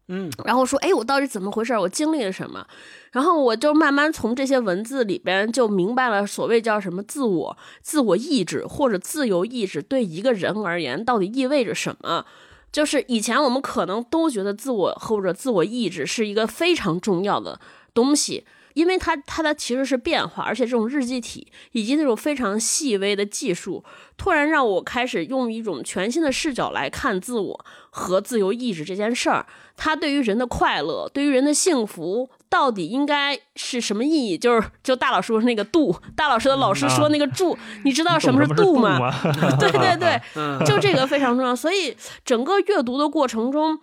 [0.09, 1.75] 嗯，然后说，哎，我到底怎么回事？
[1.75, 2.67] 我经历了什么？
[3.13, 12.25] 然后我就慢慢从这些文字里边就明白了，所谓叫什么自我、自我意志或者自由意志，对一个人而言到底意味着什么？
[12.71, 17.61] 就是以前我们可能都觉得自我或者自我意志是一个非常重要的
[17.93, 18.43] 东西。
[18.73, 23.83] 因为它它的其实是变化，而且这种日记体以及那种非常细微的技术，
[24.17, 29.45] 突然让我开始用一种全新的视角来看自我和自由意志这件事儿。
[29.77, 34.37] 它对于人的快乐，对于人的幸福到底应该是什么意义？
[34.37, 39.11] 就是就大老师说那个度，大老师的老师说那个柱， 你知道什么是度吗？
[39.59, 41.55] 对对对， 嗯就这个非常重要。
[41.55, 43.79] 所以整个阅读的过程中，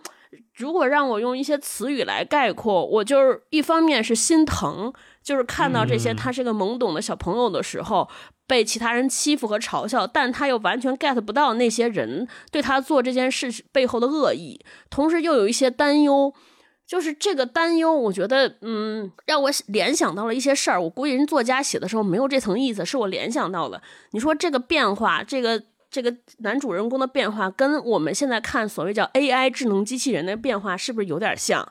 [0.55, 8.07] 如果让我用一些词语来概括，我就是一方面是心疼，就是看到这些嗯他是个懵懂的小朋友的时候。
[8.47, 16.33] 被其他人欺负和嘲笑，但他又完全 get 不到那些人对他做这件事背后的恶意，同时又有一些担忧。
[16.91, 20.81] 就是这个担忧，我觉得，嗯，让我联想到了一些事儿。
[20.81, 23.81] 我估计人作家写的时候没有这层意思，是我联想到的。
[24.09, 31.65] 你说这个变化，这个这个男主人公的变化，跟我们现在看所谓叫 AI 智能机器人的变化，是不是有点像？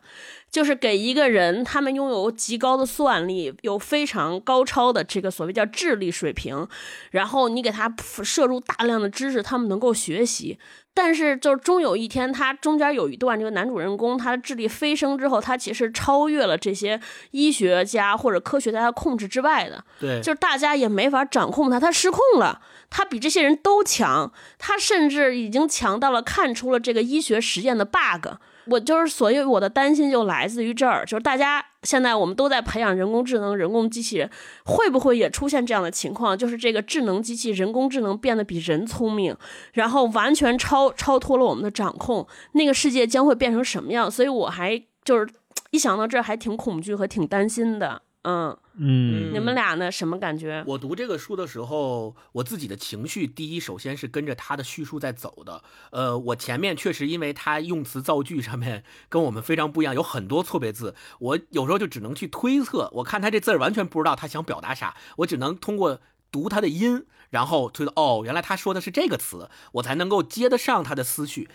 [0.51, 6.67] 就是给一个人，他们拥有极高的算力，有非常高超的这个所谓叫智力水平，
[7.13, 10.59] 然后你给他摄入大量的知识，他们能够学习。
[10.93, 19.85] 但是，就终有一天，他中间有一段，这个男主人公他的智力飞升之后，他其实超越了这些医学家或者科学家的控制之外的。
[20.01, 22.61] 对，就是大家也没法掌控他，他失控了，
[22.91, 28.35] 他比这些人都强，他甚至已经强到了看出了这个医学实验的 bug。
[28.71, 34.31] 我就是，所以我的担心就来自于这儿，就是大家现在我们都在培养人工智能、人工机器人，
[34.65, 36.39] 会不会也出现这样的情况？
[36.39, 39.37] 就是这个智能机器、人工智能变得比人聪明，
[39.73, 44.09] 然后完全超超脱了我们的掌控，那个世界将会变成什么样？
[44.09, 45.29] 所以我还就是
[45.71, 48.03] 一想到这儿还挺恐惧和挺担心的。
[48.23, 49.91] 嗯，嗯，你们俩呢？
[49.91, 50.63] 什么感觉？
[50.67, 55.65] 我读这个书的时候，我自己的情绪，第一，首先是跟着他的叙述在走的。
[55.91, 62.91] 呃，我前面确实因为他用词造句上面跟我们非常不一样，有很多错别字，我有时候就只能去推测。
[62.97, 71.49] 我看他这字儿完全不知道他想表达啥，我只能通过读他的音，然后推测哦，原来他说的是这个词，我才能够接得上他的思绪。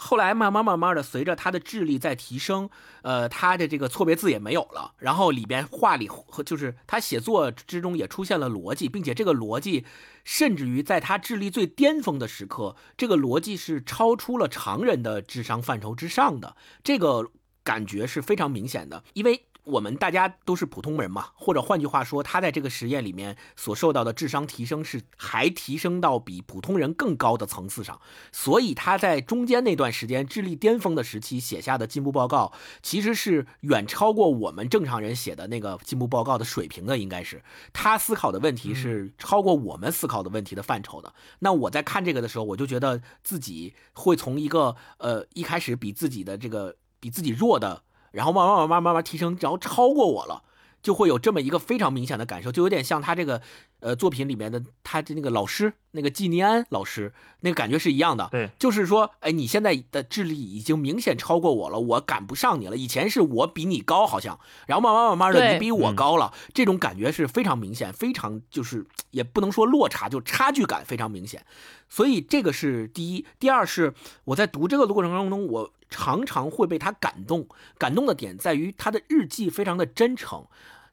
[0.00, 2.70] 后来慢慢慢慢的，随着他的智力在提升，
[3.02, 9.84] 呃，他的这个错别字也没有了，然后里边话里和就是他写作之中也出现了逻辑，并且这个逻辑，
[10.22, 17.26] 甚至于在他智力最巅峰的时刻，这个逻辑是超出了常人的智商范畴之上的，这个
[17.64, 19.44] 感觉是非常明显的，因为。
[19.68, 28.00] 我们大家都是普通人嘛，或者换句话说，他在这个实验里面所受到的智商提升是还提升到比普通人更高的层次上，
[28.32, 32.52] 所以他在中间那段时间智力巅峰的时期写下的进步报告，
[32.82, 41.12] 其实是远超过我们正常人写的那个进步报告的水平的，应该是他思考的问题是超过我们思考的问题的范畴的。
[41.40, 47.82] 那我在看这个的时候，我就觉得自己会从一个呃一开始比自己的这个比自己弱的。
[48.10, 50.42] 然后慢慢慢慢慢慢提升，然后超过我了，
[50.82, 53.42] 就会有这么一个非常明显的感受，就有点像他这个
[53.80, 58.28] 呃作品里面的他的那个老师，那个季尼安老师，那个感觉是一样的。
[58.30, 62.76] 对，就是说，哎，你现在的智力已经明显超过我了，我赶不上你了。
[62.76, 71.44] 以前是我比你高，好像，然后慢慢慢慢的你比我高了，这种感觉是非常明显，非常就是也不能说落差，就差距感非常明显。
[71.88, 77.48] 所以这个是第一，第二是我在读这个的过程当中，我常常会被他感动。
[77.78, 80.44] 感动的点在于他的日记非常的真诚，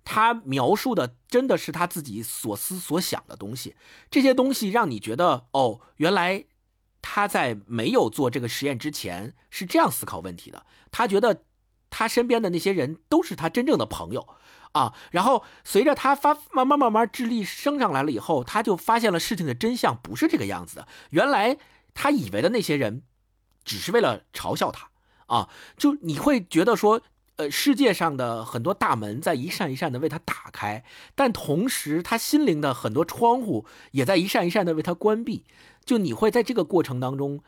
[0.05, 3.75] 他描述的真的是他自己所思所想的东西。
[4.09, 6.45] 这些东西让你觉得，哦，原来
[7.01, 10.65] 他在没有做这个实验之前是这样思考问题的。
[10.91, 11.43] 他觉得
[11.89, 14.25] 他身边的那些人都是他真正的朋友。
[14.71, 20.87] 啊，然后随着他发慢慢慢慢智力升上来了以后，他就发现了事情的真相不是这个样子的。
[21.11, 21.57] 原来
[21.93, 23.03] 他以为的那些人，
[23.63, 24.89] 只是为了嘲笑他
[25.27, 25.49] 啊！
[25.77, 27.01] 就你会觉得说，
[27.37, 30.83] 呃，世界上的很多大门在一扇一扇的为他打开，
[31.15, 35.45] 但同时他心灵的很多窗户也在一扇一扇的为他关闭。
[35.83, 37.41] 就你会在这个过程当中，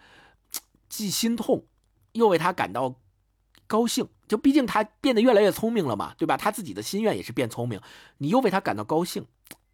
[0.89, 1.65] 既心痛，
[2.11, 2.95] 又为他感到。
[3.69, 6.37] 高兴，就毕竟他变得越来越聪明了嘛，对吧？
[6.37, 7.81] 他自己的心愿也是变聪明，
[8.19, 9.25] 你又为他感到高兴，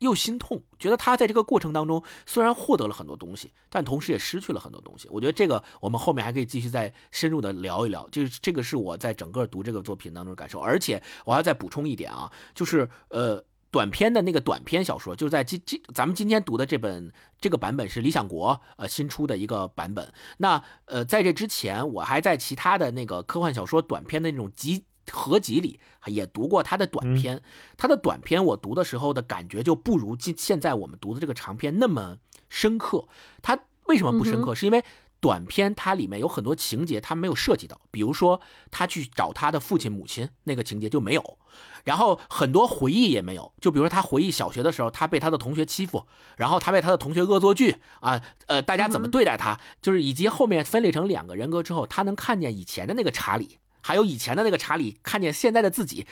[0.03, 5.07] 又心痛，觉得他在这个过程当中虽然获得了很多东西，但同时也失去了很多东西。
[5.09, 10.59] 我觉得这个我们后面还可以继续再深入的聊一聊，就是这个是我在整个读这个作品当中的感受。
[10.59, 13.43] 而且我还要再补充一点啊，就是呃。
[13.73, 17.11] 短篇的那个短篇小说，就是在今今咱们今天读的这本
[17.41, 20.13] 这个版本是理想国呃新出的一个版本。
[20.37, 27.41] 那呃在这之前，我还在其他的那个科幻小说短篇的那种集合集里也读过他的短篇。
[27.77, 32.17] 他的短篇我读的时候的感觉就不如今现在我们读的这个长篇那么
[32.49, 33.07] 深刻。
[33.41, 34.55] 他为什么不深刻？
[34.55, 34.83] 是因为
[35.19, 41.37] 短篇它里面有很多情节他没有涉及到，比如说他去找他的父亲母亲那个情节就没有。
[41.85, 46.05] 然后很多回忆也没有，就比如说他回忆小学的时候，他被他的同学欺负，
[46.37, 56.07] 然后他被他的同学恶作剧啊，呃，大家怎么对待他，就是以及后面分裂成两个人格之后，他能看见以前的那个查理，还有以前的那个查理看见现在的自己，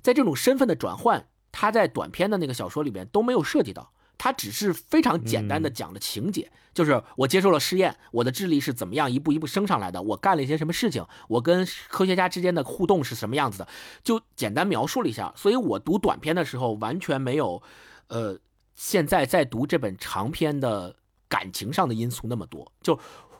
[0.00, 13.68] 在这种身份的转换，他在短篇的那个小说里面都没有涉及到，他只是非常简单的讲了情节，就是我接受了试验，我的智力是怎么样一步一步升上来的，我干了一些什么事情，我跟科学家之间的互动是什么样子的，
[14.04, 15.32] 就简单描述了一下。
[15.36, 17.62] 所以我读短篇的时候完全没有，
[18.08, 18.38] 呃，
[18.74, 20.96] 现在在读这本长篇的
[21.28, 22.70] 感情上的因素那么多。
[22.82, 22.98] 就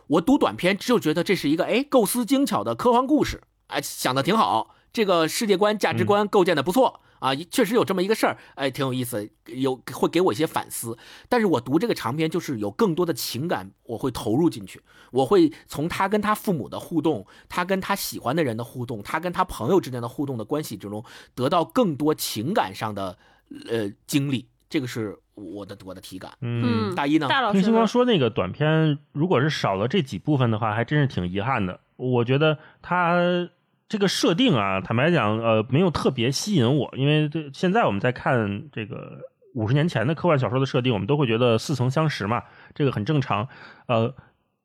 [0.08, 7.00] 我读短篇，只有觉得这是一个哎构思精巧的科幻故事，哎想的挺好，这个世界观价值观构建的不错。
[7.18, 10.98] 啊，确实有这么一个事儿，哎，挺有意思，有会给我一些反思。
[11.30, 21.02] 但是我读这个长篇，就是有更多的情感，我会投入进去，我会从他跟他父母的互动，他跟他喜欢的人的互动，他跟他朋友之间的互动的关系之中，
[21.34, 23.16] 得到更多情感上的
[23.66, 24.46] 呃经历。
[24.68, 26.32] 这个是我的我的体感。
[26.42, 27.28] 嗯，大一呢？
[27.28, 31.80] 大老师听星光说那个短片，如果是少了这几部分的话，还真是挺遗憾的。
[31.96, 33.48] 我觉得他。
[33.88, 39.20] 这个设定啊，坦白讲，呃，没有特别吸引我，因为这现在我们在看这个
[39.54, 42.42] 五十年前的科幻小说的设定，我们都会觉得似曾相识嘛，
[42.74, 43.48] 这个很正常。
[43.86, 44.14] 呃，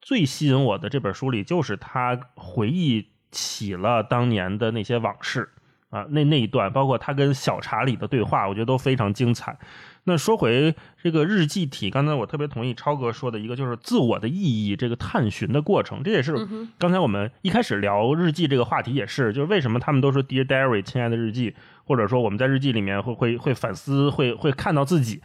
[0.01, 5.49] 最吸引我的这本书里，就是他回忆起了当年的那些往事
[5.91, 9.57] 啊，那那一段，包括他跟小查理的对话，我觉得都非常精彩。
[10.05, 16.35] 那说回这个日记体，刚才我特别同意超哥说的一个，就是自我的意义这个探寻的过程，这也是
[16.79, 21.53] 刚才我们一开始聊日记这个话题也是，就是为什么他们都说 Dear Diary，亲爱的日记，
[21.85, 25.21] 或者说我们在日记里面会会会反思，会会看到自己。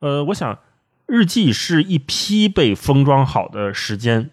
[0.00, 0.58] 呃，我想
[1.06, 4.30] 日记是一批被封装好的时间，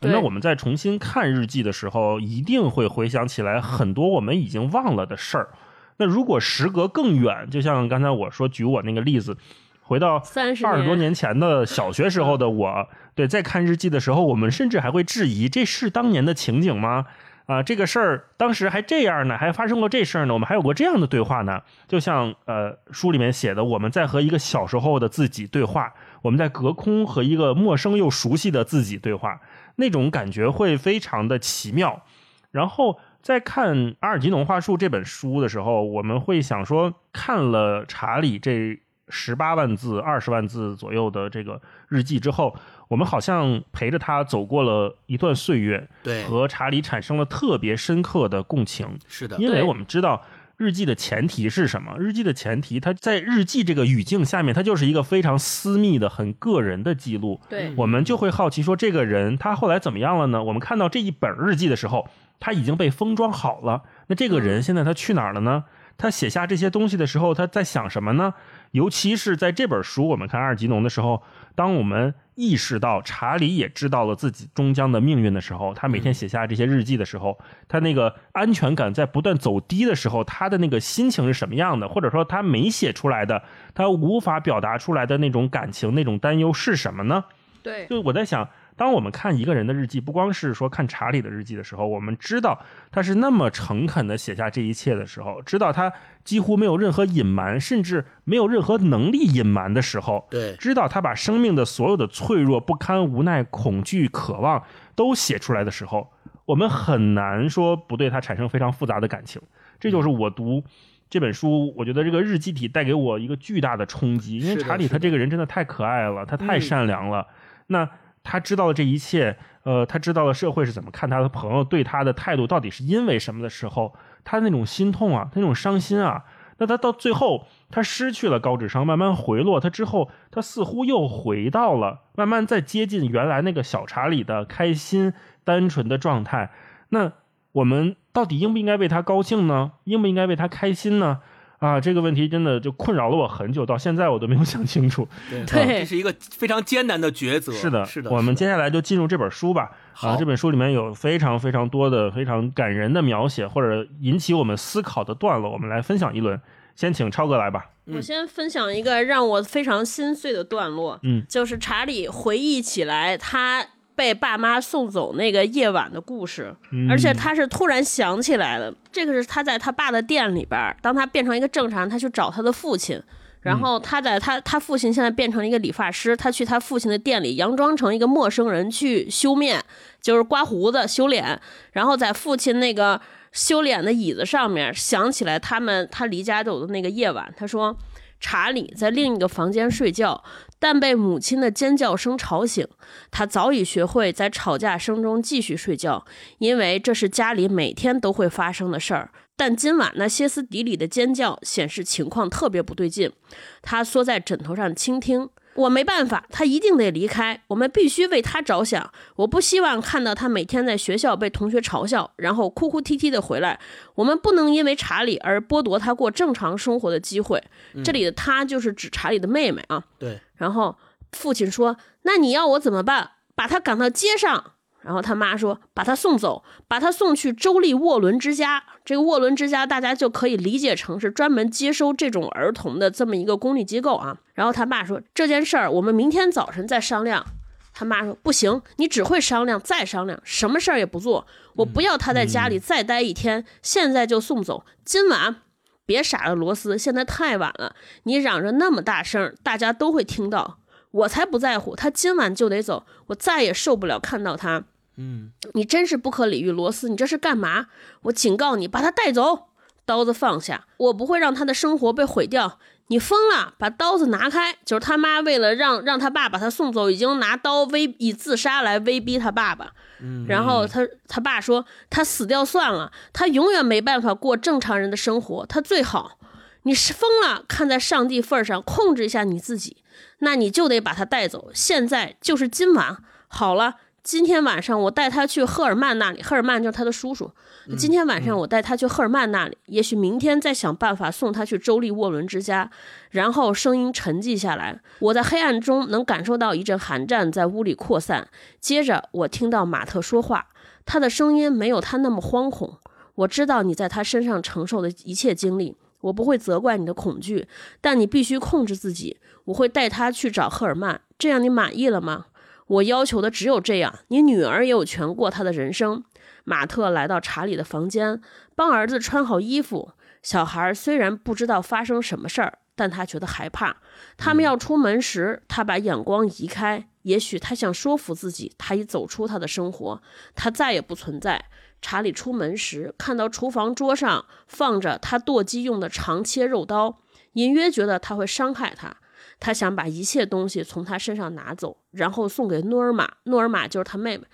[0.00, 5.50] 那我们在重新看日记的时候，一定会回想起来很多我们已经忘了的事儿。
[5.98, 9.36] 那如果时隔更远，就像刚才我说举我那个例子，
[9.80, 17.06] 回到三十二十多年前的小学时候的我，对，在看日记的时候，我们甚至还会质疑这是当年的情景吗？
[17.46, 21.62] 啊，这个事儿当时还这样呢，还发生过这事儿呢，我们还有过这样的对话呢。
[21.88, 25.92] 就像呃书里面写的，我们在和一个小时候的自己对话，
[26.22, 29.40] 我们在隔空和一个陌生又熟悉的自己对话，
[29.76, 32.02] 那种感觉会非常的奇妙。
[32.50, 32.98] 然后。
[33.26, 42.54] 在看《阿尔吉农话术》这本书的时候，我们会想说，看了查理这十八万字、二十万字左右的这个日记之后，
[42.86, 48.96] 我们好像陪着他走过了一段岁月，对，和查理产生了特别深刻的共情。
[49.08, 50.22] 是的，因为我们知道
[50.56, 51.96] 日记的前提是什么？
[51.98, 57.40] 日记的前提，它在日记这个语境下面，它就是一个非常私密的、很个人的记录。
[57.48, 60.44] 对，我们就会好奇说，这个人他后来怎么样了呢？
[60.44, 62.06] 我们看到这一本日记的时候。
[62.38, 65.64] 他已经被封装好了，那这个人现在他去哪儿了呢？
[65.98, 68.34] 他写下这些东西的时候，他在想什么呢？
[68.72, 71.22] 尤其是在这本书我们看阿尔吉农的时候，
[71.54, 81.88] 当我们意识到查理也知道了自己终将的命运的时候，他每天写下这些日记的时候，他那个安全感在不断走低的时候，他的那个心情是什么样的？
[81.88, 83.42] 或者说他没写出来的，
[83.74, 87.24] 他无法表达出来的那种感情、那种担忧是什么呢？
[87.62, 88.46] 对，就我在想。
[88.76, 92.60] 当我们看一个人的日记，不光是说看查理的日记的时候，我们知道
[92.92, 95.90] 他是那么诚恳地写下这一切的时候，知道他
[96.22, 104.62] 几乎没有任何隐瞒，甚至没有任何能力隐瞒的时候，对，知道他把生命的所有的脆弱、不堪、无奈、恐惧、渴望
[104.94, 106.12] 都写出来的时候，
[106.44, 109.40] 我们很难说不对他产生非常复杂的感情。
[109.80, 110.62] 这就是我读
[111.08, 117.26] 这本书，我觉得这个日记体带给我一个巨大的冲击，因为查理他这个人真的太可爱了，他太善良了。
[117.68, 117.88] 那。
[118.28, 126.24] 他知道了这一切，呃，他知道了社会是怎么看他的朋友对他的态度到底是因为什么的时候，他那种心痛啊，他那种伤心啊，
[126.58, 135.14] 那他到最后他失去了高智商，慢慢回落，他之后他似乎又回到了慢慢在接近原来那个小查理的开心
[135.44, 136.50] 单纯的状态。
[136.88, 137.12] 那
[137.52, 139.72] 我们到底应不应该为他高兴呢？
[139.84, 141.20] 应不应该为他开心呢？
[141.58, 145.08] 啊，这个问题真的就困扰了我很久，到现在我都没有想清楚。
[145.30, 147.52] 对，这是一个非常艰难的抉择。
[147.52, 148.10] 是的，是的。
[148.10, 149.70] 我们接下来就进入这本书吧。
[150.00, 156.40] 啊，这本书里面有非常非常多的非常感人的描写，或者引起我们思考的段落，我们来分享一轮。
[156.74, 157.70] 先请超哥来吧。
[157.86, 161.00] 我先分享一个让我非常心碎的段落。
[161.04, 163.64] 嗯，就是查理回忆起来他。
[163.96, 166.54] 被爸妈送走那个夜晚的故事，
[166.88, 173.02] 而且他是突然想起来的，这个是他在他爸的店里边，当他变成一个正常人，他去找他的父亲，
[173.40, 179.64] 然后他在他他父亲现在变成了一个理发师，他去他父亲的店里佯装成一个陌生人去修面，
[180.02, 181.40] 就是刮胡子修脸，
[181.72, 183.00] 然后在父亲那个
[183.32, 187.74] 修脸的椅子上面想起来他们他离家走的那个夜晚，他说。
[188.18, 190.24] 查理在另一个房间睡觉，
[190.58, 192.66] 但被母亲的尖叫声吵醒。
[193.10, 196.04] 他早已学会在吵架声中继续睡觉，
[196.38, 199.10] 因为这是家里每天都会发生的事儿。
[199.36, 203.12] 但今晚那歇斯底里的尖叫显示情况特别不对劲。
[203.60, 205.28] 他缩在枕头上倾听。
[205.56, 207.42] 我没办法，他一定得离开。
[207.48, 208.92] 我们必须为他着想。
[209.16, 213.58] 我不希望看到他每天在学校被同学嘲笑，然后哭哭啼啼的回来。
[213.94, 217.42] 我们不能因为查理而剥夺他过正常生活的机会。
[217.84, 219.82] 这里的他就是指查理的妹妹啊。
[219.98, 220.20] 对。
[220.36, 220.76] 然后
[221.12, 223.10] 父亲说：“那你要我怎么办？
[223.34, 224.52] 把他赶到街上。”
[224.86, 228.62] 然后他妈说：“把他送走，把他送去州立沃伦之家。
[228.84, 237.26] 这个沃伦之家，大家就可以理解成是专门接收这种儿童的这么一个公立机构啊。”然后他爸说：“这件事儿我们明天早晨再商量。”
[237.74, 241.26] 他妈说：“不行，你只会商量，再商量，什么事儿也不做。
[241.56, 244.64] 我不要他在家里再待一天，现在就送走。
[244.84, 245.42] 今晚
[245.84, 247.74] 别傻了，罗斯，现在太晚了。
[248.04, 250.58] 你嚷着那么大声，大家都会听到。
[250.92, 254.64] 我才不在乎，他今晚就得走，我再也受不了看到他。”
[254.98, 257.66] 嗯，你真是不可理喻，罗斯，你这是干嘛？
[258.02, 259.48] 我警告你，把他带走，
[259.84, 262.58] 刀子放下，我不会让他的生活被毁掉。
[262.88, 264.56] 你疯了，把刀子拿开！
[264.64, 269.72] 就是他妈为了让让他爸把他送走，已经拿刀威以自杀来威逼他爸爸。
[270.00, 276.18] 嗯，然后他他爸说他死掉算了，他永远没办法过正常人的生活，他最好。
[276.62, 279.78] 你是疯了，看在上帝份上，控制一下你自己，
[280.20, 282.96] 那你就得把他带走，现在就是今晚。
[283.28, 283.74] 好了。
[284.06, 287.28] 今天晚上我带他去赫尔曼那里，赫尔曼就是他的叔叔。
[287.76, 292.70] 今天晚上我带他去赫尔曼那里，也许明天再想办法送他去周立沃伦之家。
[293.10, 298.28] 然后声音沉寂下来，我在黑暗中能感受到一阵寒战在屋里扩散。
[298.60, 300.46] 接着我听到马特说话，
[300.84, 302.78] 他的声音没有他那么惶恐。
[303.16, 307.48] 我知道你在他身上承受的一切经历，我不会责怪你的恐惧，
[307.80, 309.18] 但你必须控制自己。
[309.46, 312.26] 我会带他去找赫尔曼，这样你满意了吗？
[312.66, 316.04] 我要求的只有这样，你女儿也有权过她的人生。
[316.44, 318.20] 马特来到查理的房间，
[318.54, 319.92] 帮儿子穿好衣服。
[320.22, 323.76] 小孩虽然不知道发生什么事儿，但他觉得害怕。
[324.16, 326.88] 他们要出门时，他把眼光移开。
[327.02, 330.02] 也许他想说服自己，他已走出他的生活，
[330.34, 331.44] 他再也不存在。
[331.80, 336.98] 查理出门时，看到厨房桌上放着他剁鸡用的长切肉刀，
[337.34, 338.96] 隐约觉得他会伤害他。
[339.38, 343.10] 他想把一切东西从他身上拿走，然后送给诺尔玛。
[343.24, 344.24] 诺尔玛就是他妹妹。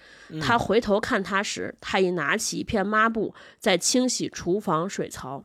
[0.40, 5.44] 他回头看他时，他已拿起一片抹布在清洗厨房水槽。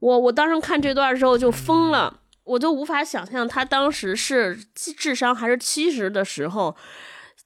[0.00, 6.76] 我我当时看这段的时候就疯了，我就无法想象他当时是智商还是七十的时候，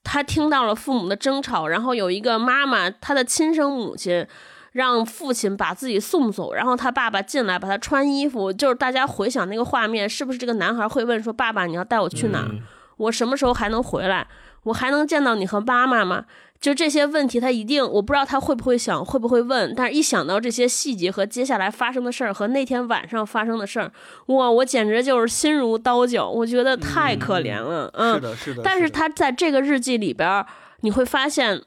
[0.05, 4.27] 他听到了父母的争吵，然后有一个妈妈，他的亲生母亲。
[4.73, 12.49] 让父亲把自己送走，然后他爸爸进来把他穿衣服，就是大家回想那个画面，是不是这个男孩会问说：“爸爸，你要带我去哪？
[12.97, 14.27] 我什么时候还能回来？
[14.65, 16.25] 我还能见到你和妈妈吗？”
[16.61, 19.75] 就这些问题，他一定我不知道他会不会想，会不会问。
[19.75, 23.91] 但是一想到这些细节和接下来发生的事儿和那天晚上发生的事儿，
[24.27, 27.91] 哇，我简直就是心如刀绞，我觉得太可怜了。
[27.95, 28.63] 嗯，是的，是的。
[28.63, 30.45] 但是他在这个日记里边，
[30.83, 31.63] 你会发现。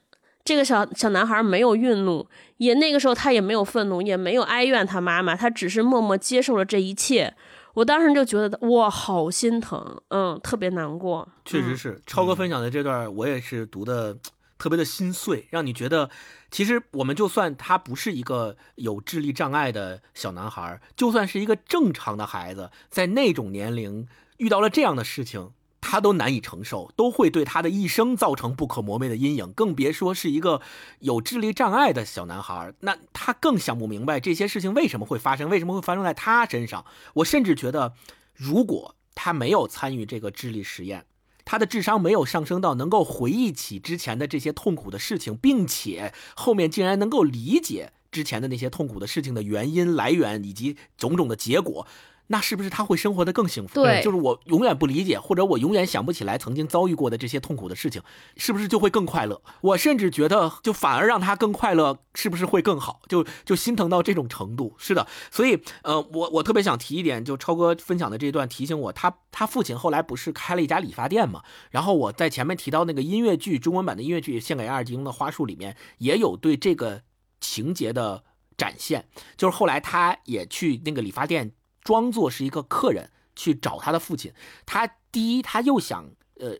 [0.45, 2.27] 这个小小男孩没有愠怒，
[2.57, 7.33] 也那个时候他也没有愤怒，也没有哀怨他妈妈，他只是默默接受了这一切。
[7.75, 11.27] 我当时就觉得哇，好心疼，嗯，特别难过。
[11.45, 14.17] 确实是超哥分享的这段，我也是读的
[14.59, 16.09] 特别的心碎，让你觉得，
[16.51, 25.51] 其实我们就算他不是一个有智力障碍的小男孩，就算是一个正常的孩子，在那种年龄遇到了这样的事情。
[25.85, 30.61] 他都难以承受，都会对他的一生造成不可磨灭的阴影，更别说是一个
[30.99, 32.73] 有智力障碍的小男孩。
[32.79, 36.85] 那他更想不明白这些事情为什么会发生，为什么会发生在他身上。
[37.15, 37.93] 我甚至觉得，
[38.33, 41.05] 如果他没有参与这个智力实验，
[41.43, 51.85] 他的智商没有上升到能够回忆起之前的这些痛苦的事情，并且后面竟然能够理解之前的那些痛苦的事情的原因来源以及种种的结果。
[52.27, 53.75] 那是不是他会生活的更幸福？
[53.75, 58.01] 对，就是我永远不理解，或者我永远想不起来曾经遭遇过的这些痛苦的事情，
[58.37, 59.41] 是不是就会更快乐？
[59.61, 63.01] 我甚至觉得，就反而让他更快乐，是不是会更好？
[63.09, 64.73] 就就心疼到这种程度。
[64.77, 71.43] 是的，所以呃，我我特别想提一点，就超哥分享的这段提醒我，他他父亲后来不是开了一家理发店嘛？
[71.71, 77.01] 然后我在前面提到那个音乐剧中文版的音乐剧《献给阿尔吉翁的花束》里面，也有对这个
[77.41, 78.23] 情节的
[78.57, 79.05] 展现，
[79.35, 81.51] 就是后来他也去那个理发店。
[81.83, 84.33] 装作是一个客人去找他的父亲，
[84.65, 86.09] 他第一他又想
[86.39, 86.55] 呃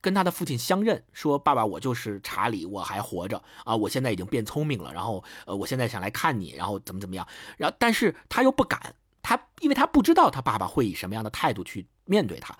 [0.00, 7.26] 跟他的父亲相认，说爸爸我就是查理，我还活着啊，我现在已经变聪明了，然后呃我现在想来看你，然后怎么怎么样，
[7.56, 12.56] 然后但是他又不敢，他因为他不知道他爸爸会以什么样的态度去面对他，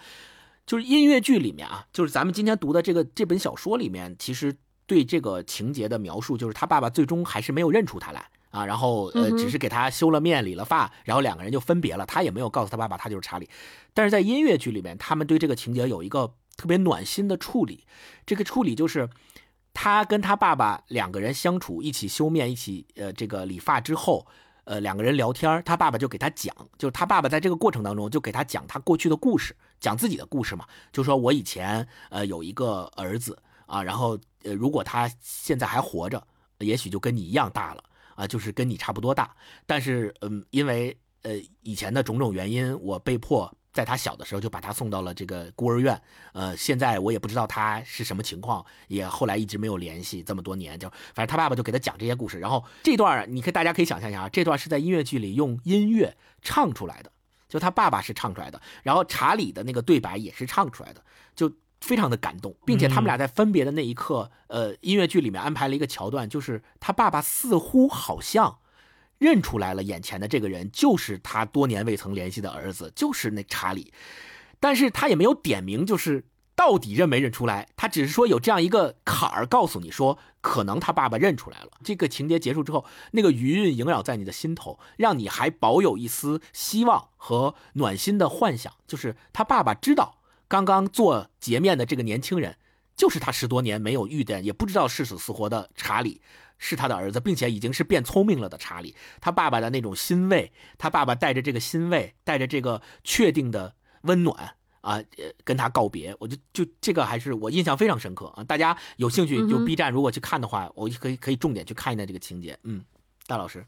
[0.66, 4.56] 就是音乐剧里面啊，就是咱们今天读的这个这本小说里面，其实
[4.86, 13.48] 对这个情节的描述，就是他爸爸最终还是没有认出他来啊，然后呃，只是给他修了面、理了发，然后两个人就分别了，他也没有告诉他爸爸他就是查理。
[13.94, 17.84] 但是在音乐剧里面，他们对这个情节有一个特别暖心的处理，
[18.26, 19.08] 这个处理就是
[19.72, 24.26] 他跟他爸爸两个人相处，一起修面，一起呃这个理发之后。
[24.64, 36.22] 呃，两个人聊天，他爸爸就给他讲，就是他爸爸在这个过程当中就给他讲他过去的故事，讲自己的故事嘛，就说我以前呃有一个儿子啊，然后呃如果他现在还活着，
[36.58, 37.82] 也许就跟你一样大了
[38.18, 43.54] 啊，就是跟你差不多大，但是嗯，因为呃以前的种种原因，我被迫。
[43.70, 46.02] 在他小的时候就把他送到了这个孤儿院，
[46.32, 57.12] 呃，现在我也不知道他是什么情况，也后来一直没有联系，这么多年就反正他爸爸就给他讲这些故事，然后这段你可以大家可以想象一下啊，这段是在音乐剧里用音乐唱出来的，
[57.48, 61.04] 就他爸爸是唱出来的，然后查理的那个对白也是唱出来的，
[61.36, 68.58] 就非常的感动，并且他们俩在分别的那一刻，呃，音乐剧里面安排了一个桥段，就是他爸爸似乎好像。
[69.18, 73.92] 认出来了，眼前的这个人就是他多年未曾联系的儿子，就是那查理，
[74.60, 76.24] 但是他也没有点名，就是
[76.54, 81.70] 到底认没认出来，他只是说有这样一个坎儿，告诉你说可能他爸爸认出来了。
[81.82, 90.17] 这个情节结束之后，那个余韵萦绕在你的心头，让你还保有一丝希望和暖心的幻想，就是他爸爸知道
[90.48, 92.56] 刚刚做洁面的这个年轻人，
[92.96, 96.20] 就是他十多年没有遇见，也不知道是死是活的查理。
[96.60, 98.92] 是他的儿子，并且已经是变聪明了的查理。
[99.20, 105.04] 他爸爸的那种欣慰，他爸爸带着这个欣慰，带着这个确定的温暖啊，呃，
[105.44, 106.12] 跟他告别。
[106.18, 108.42] 我就就这个还是我印象非常深刻啊！
[108.42, 112.58] 大家有兴趣就 B 站如果去看的话，我可以可以重点去看一下这个情节。
[112.64, 112.84] 嗯，
[113.28, 113.64] 大老师，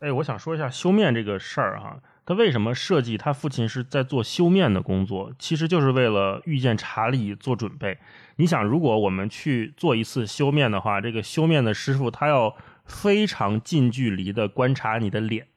[0.00, 1.96] 哎，我想说一下修面这个事儿哈。
[2.24, 5.32] 他为什么设计他父亲是在做修面的工作？
[5.38, 7.98] 其实就是为了遇见查理做准备。
[8.36, 12.54] 你想，如果我们去做一次修面的话，这个修面的师傅他要
[12.84, 15.48] 非常近距离的观察你的脸，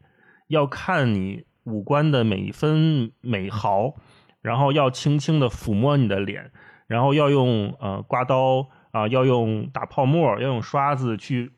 [0.47, 3.93] 要看你五官的每一分每毫，
[4.41, 6.51] 然后要轻轻的抚摸你的脸，
[6.87, 11.51] 然后要用呃刮刀啊，要用打泡沫，要用刷子去。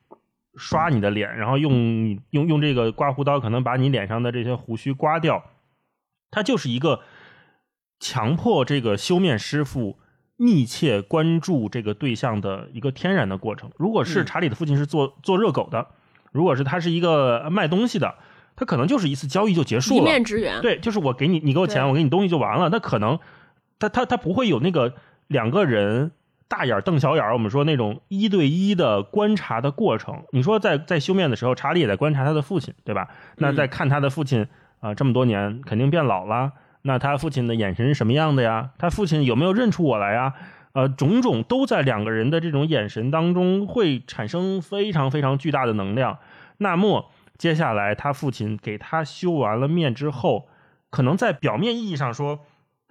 [0.57, 5.43] 刷你的脸，然后用用用这个刮胡刀，可能把你脸上的这些胡须刮掉。
[6.31, 7.01] 它就是一个
[7.99, 9.97] 强迫这个修面师傅
[10.35, 13.71] 密切关注这个对象的一个天然的过程。
[13.77, 15.87] 如果是查理的父亲是做做热狗的，
[16.31, 18.15] 如果是他是一个卖东西的，
[18.55, 20.61] 他可能就是一次交易就结束了，一面之缘。
[20.61, 22.69] 对，就是我给你，你给我钱，我给你东西就完了。
[22.69, 23.19] 那可能
[23.79, 24.95] 他他他不会有那个
[25.27, 26.11] 两个人。
[26.47, 30.23] 大眼瞪小眼我们说那种一对一的观察的过程。
[30.31, 33.09] 你说在在修面的时候，查理也在观察他的父亲，对吧？
[33.35, 34.47] 那在看他的父亲
[34.79, 36.53] 啊，这么多年肯定变老了。
[36.83, 38.69] 那他父亲的眼神是什么样的呀？
[38.77, 40.33] 他父亲有没有认出我来呀？
[40.71, 46.17] 呃，种种都在两个人的这种眼神当中会产生非常非常巨大的能量。
[46.59, 50.47] 那么接下来他父亲给他修完了面之后，
[50.89, 52.39] 可能在表面意义上说。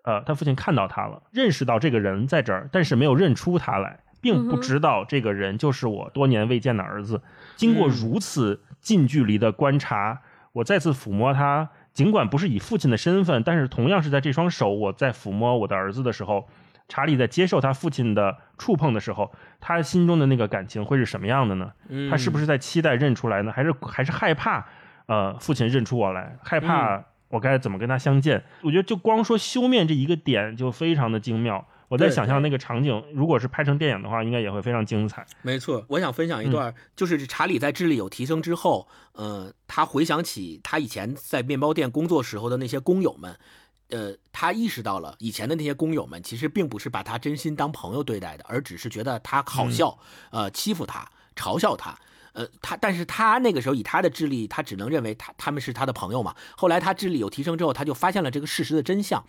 [0.07, 7.21] 呃，他父亲看到他了，认识到这个人在这儿，但是没有认出他来，并不知道这个人就是我多年未见的儿子。
[7.57, 16.49] 经过如此近距离的观察，我再次抚摸他，尽管不是以父亲的身份，但是同样是在这双手我在抚摸我的儿子的时候，
[16.87, 21.73] 查理在接受他父亲的触碰的时候，他心中的那个感情会是什么样的呢？
[22.09, 23.51] 他是不是在期待认出来呢？
[23.51, 24.65] 还是还是害怕？
[25.07, 27.05] 呃，父亲认出我来，害怕？
[27.29, 28.43] 我该怎么跟他相见？
[28.62, 31.66] 我觉得就光说修面这一个点就非常的精妙。
[31.89, 35.24] 我在想象那个场景，如果是拍成电影的话，应该也会非常精彩。
[35.43, 43.39] 没错，我想分享一段，就是查理在智力有提升之后，呃，他回想起他以前在面包店工作时候的那些工友们，
[43.91, 49.97] 呃，他意识到了以前的那些工友们其实并不是把他真心当朋友对待的，而只是觉得他好笑，
[50.33, 51.97] 呃，欺负他，嘲笑他。
[52.37, 56.37] 呃，他，但是他那个时候以他的智力，他只能认为他他们是他的朋友嘛。
[56.55, 59.24] 后来他智力有提升之后，他就发现了这个事实的真相。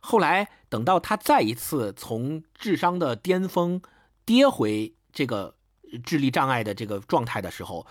[0.00, 3.82] 后来等到他再一次从智商的巅峰
[4.24, 5.54] 跌回这个
[6.02, 7.86] 智力障碍的这个状态的时候，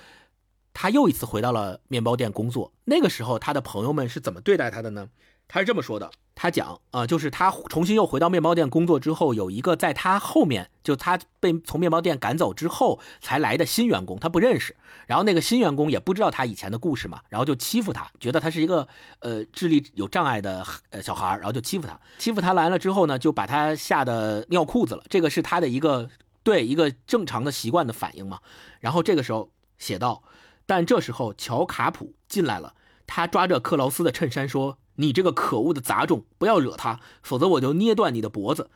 [0.73, 2.73] 他又一次回到了面包店工作。
[2.85, 5.09] 那个时候，他的朋友们是怎么对待他的呢？
[5.47, 14.75] 他是这么说的：他讲啊，就是他重新又回到面包店工作之后，有一个在他后面，就他被从面包店赶走之后才来的新员工，他不认识。
[15.07, 18.87] 然后那个新员工也不知道他以前的故事嘛，然后就欺负他，觉得他是一个
[19.19, 21.97] 呃智力有障碍的呃小孩，然后就欺负他。
[22.17, 25.03] 欺负他来了之后呢，就把他吓得尿裤子了。
[25.07, 26.09] 这个是他的一个
[26.41, 28.39] 对一个正常的习惯的反应嘛。
[28.79, 30.23] 然后这个时候写道，
[30.65, 32.73] 但这时候乔卡普进来了，
[33.05, 34.79] 他抓着克劳斯的衬衫说。
[34.95, 38.69] 你这个可恶的杂种，不要惹他，否则我就捏断你的脖子。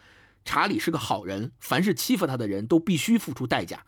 [0.46, 3.84] 查理是个好人，凡是欺负他的人都必须付出代价。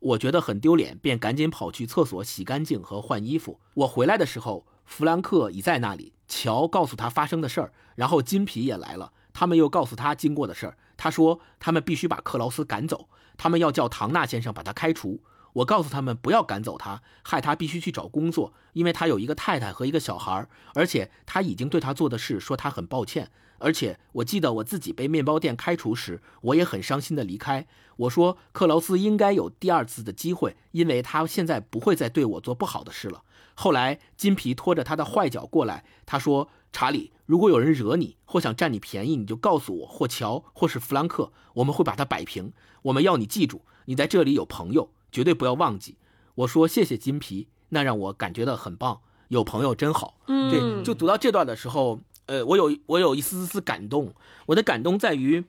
[0.00, 3.58] 我觉得很丢脸，便赶紧跑去厕所洗干净和换衣服。
[3.72, 6.12] 我回来的时候，弗兰克已在那里。
[6.28, 9.12] 乔告诉他发生的事儿，然后金皮也来了。
[9.32, 10.76] 他们又告诉他经过的事儿。
[10.96, 15.20] 他说他们必须把克劳斯赶走，他们要叫唐纳先生把他开除。
[15.54, 23.30] 我告诉他们不要赶走他，害他必须去找工作，因为他有一个太太和一个小孩，而且他已经对他做的事说他很抱歉。
[23.58, 27.66] 而且我记得我自己被面包店开除时，我也很伤心的离开。
[27.96, 33.22] 我说克劳斯应该有第二次的机会，因为他现在不会再对我做不好的事了。
[33.54, 42.52] 后来金皮拖着他的坏脚过来，他说：“查理，如果有人惹你或想占你便宜，你就告诉我，或乔，或是弗兰克，我们会把他摆平。
[42.82, 45.96] 我们要你记住，你在这里有朋友。”绝对不要忘记，
[46.34, 50.18] 我说谢谢金皮，那让我感觉到很棒，有朋友真好。
[50.26, 54.12] 嗯，对，就读到这段的时候，呃，我有我有一丝丝感动。
[54.46, 55.44] 我的感动在于，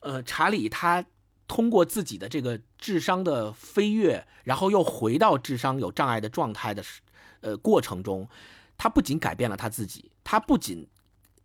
[0.00, 1.06] 呃，查理他
[1.48, 6.84] 通过自己的这个智商的飞跃，然后又回到智商有障碍的状态的，
[7.40, 8.28] 呃，过程中，
[8.76, 10.86] 他不仅改变了他自己，他不仅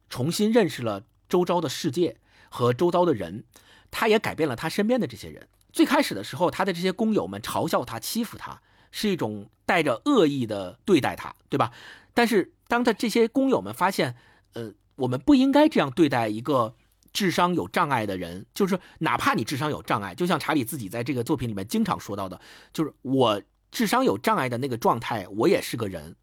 [0.10, 2.18] 重新认识了周遭的世界
[2.50, 3.46] 和周遭的人，
[3.90, 5.48] 他也改变了他身边的这些人。
[5.72, 8.62] 最开始的时候，他的这些工友们嘲笑他、欺负他，
[8.92, 11.72] 是一种带着恶意的对待他，对吧？
[12.14, 14.16] 但是当他这些工友们发现，
[14.54, 16.76] 呃，我们不应该这样对待一个
[17.14, 22.40] 智商有障碍的人，就是哪怕你智商有障碍，就像查理自己在这个作品里面经常说到的，
[22.74, 23.42] 就是我
[23.72, 26.16] 智商有障碍的那个状态，我也是个人，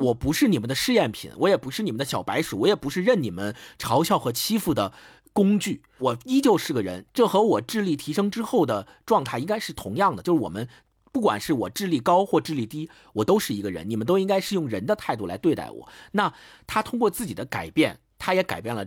[0.00, 4.92] 我不是你们的试验品，我也不是你们的小白鼠，我也不是任你们嘲笑和欺负的。
[5.32, 10.22] 工具，我依旧是个人，这和我智力提升之后的状态应该是同样的。
[10.22, 10.68] 就是我们，
[11.12, 15.88] 不管是我智力高或智力低，我都是一个人，你们都应该是用人的态度来对待我。
[16.12, 16.32] 那
[16.66, 18.86] 他通过自己的改变，他也改变了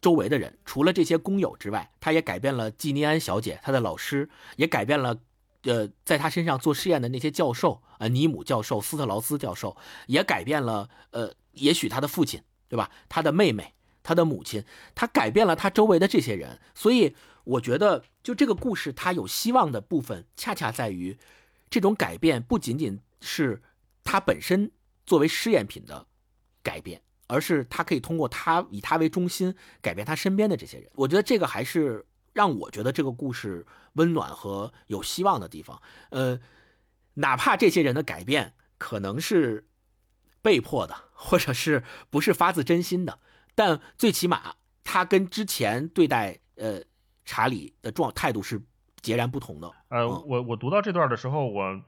[0.00, 5.18] 周围的人，除了这些工友之外，他也改变了季尼安小姐，他的老师，也改变了，
[5.64, 9.76] 呃，在他身上做试验的那些教授，呃，尼姆教授、斯特劳斯教授，
[10.06, 12.90] 也改变了，呃，也许他的父亲，对吧？
[13.08, 13.74] 他的妹妹。
[14.02, 21.18] 他的母亲，他改变了他周围的这些人，所以我觉得，就这个故事，它有希望的部分，恰恰在于，
[21.68, 23.62] 这种改变不仅仅是
[24.04, 24.70] 他本身
[25.06, 26.06] 作为试验品的
[26.62, 30.90] 改变，而是他可以通过他以他为中心改变他身边的这些人。
[30.94, 35.80] 我觉得这个还是让我觉得这个故事温暖和有希望的地方。
[36.10, 36.38] 呃，
[37.14, 39.66] 哪怕这些人的改变可能是
[40.42, 43.18] 被迫的，或者是不是发自真心的。
[43.60, 44.40] 但最起码，
[44.82, 46.80] 他跟之前对待呃
[47.26, 48.58] 查理的状态度是
[49.02, 49.70] 截然不同的。
[49.90, 51.78] 呃，我我读到这段的时候，我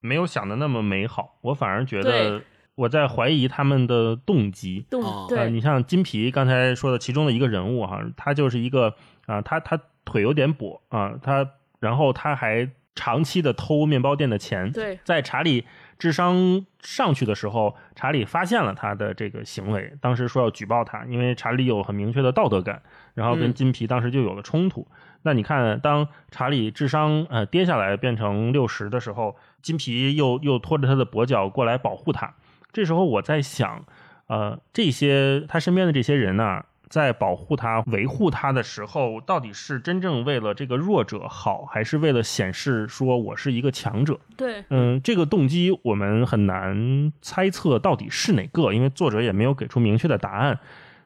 [0.00, 2.42] 没有想的那么美好，我反而觉得
[2.74, 4.84] 我在怀疑他们的动机。
[4.90, 14.72] 动对，你像金皮刚才说的其中的一个人物哈，他就是一个啊，他他腿有点跛啊，他然后他还长期的偷面包店的钱。
[14.72, 15.64] 对，在查理。
[16.00, 22.82] 智商上去的时候，查理发现了他的这个行为，当时说要举报他，因为查理有很明确的道德感，
[23.14, 24.88] 然后跟金皮当时就有了冲突。
[25.22, 32.34] 那你看，当查理智商呃跌下来变成六十的时候，金皮又又拖着他的跛脚过来保护他。
[32.72, 33.84] 这时候我在想，
[34.26, 36.64] 呃，这些他身边的这些人呢？
[36.90, 44.18] 在保护他、维护他的时候，到底是真正为了这个弱者好，还是为了显示说我是一个强者？
[44.36, 50.58] 对，嗯，这个动机我们很难猜测到底是哪个，因为作者也没有给出明确的答案。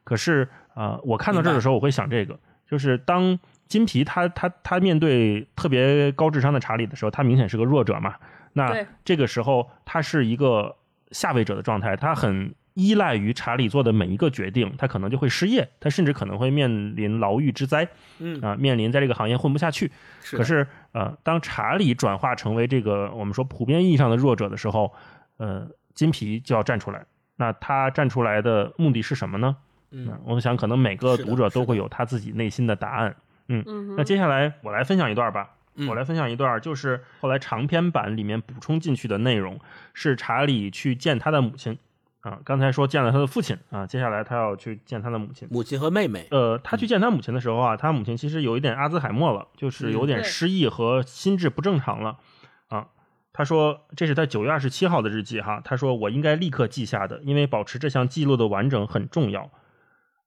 [0.04, 8.14] 可是啊，我看到这儿的时候，我会想这个，就是当金皮他他他面对特别高智商的查理的时候，他明显是个弱者嘛。
[8.54, 8.74] 那
[9.04, 10.76] 这个时候他是一个
[11.10, 12.54] 下位者的状态，他很。
[12.74, 19.90] 依赖于查理做的每一个决定，他可能就会失业，他甚至可能会面临牢狱之灾，嗯啊，面临在这个行业混不下去。
[20.32, 24.92] 可是，呃，当查理转化成为这个我们说普遍意义上的弱者的时候，
[25.36, 27.06] 呃，金皮就要站出来。
[27.36, 29.56] 那他站出来的目的是什么呢？
[29.90, 33.14] 嗯，我想可能每个读者都会有他自己内心的答案。
[33.48, 35.50] 嗯，那接下来我来分享一段吧。
[35.88, 39.58] 我来分享一段，就是后来长篇版里面补充进去的内容，
[39.92, 41.76] 是查理去见他的母亲。
[42.24, 46.26] 啊，刚才说见了他的父亲啊，接下来他要去见他的母亲，母亲和妹妹。
[46.30, 52.16] 呃，他去见他母亲的时候啊，他母亲其实有一点阿兹海默了，就是有点失忆和心智不正常了。
[52.68, 52.88] 啊，
[53.34, 59.50] 他说这是他九月二十七号的日记哈，他说我应该立刻记下的，因为保持这项记录的完整很重要。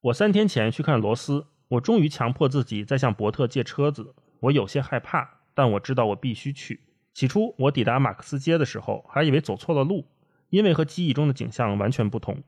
[0.02, 6.80] 我三天前去看罗斯，我终于强迫自己再向伯特借车子，我有些害怕，但我知道我必须去。
[7.16, 10.06] 起初我抵达马克思街的时候，还以为走错了路。
[10.50, 12.44] 因为和记忆中的景象完全不同，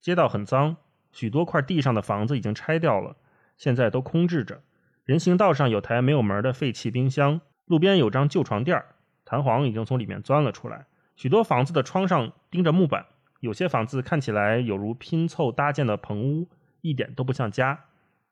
[0.00, 0.76] 街道很脏，
[1.12, 3.16] 许多块地上的房子已经拆掉了，
[3.56, 4.62] 现在都空置着。
[5.04, 8.94] 人行道上有台没有门的废弃冰箱，路边有张旧床垫儿，
[9.24, 10.86] 弹簧已经从里面钻了出来。
[11.16, 13.06] 许多房子的窗上钉着木板，
[13.40, 16.48] 有些房子看起来有如拼凑搭建的棚屋，
[16.80, 17.86] 一点都不像家。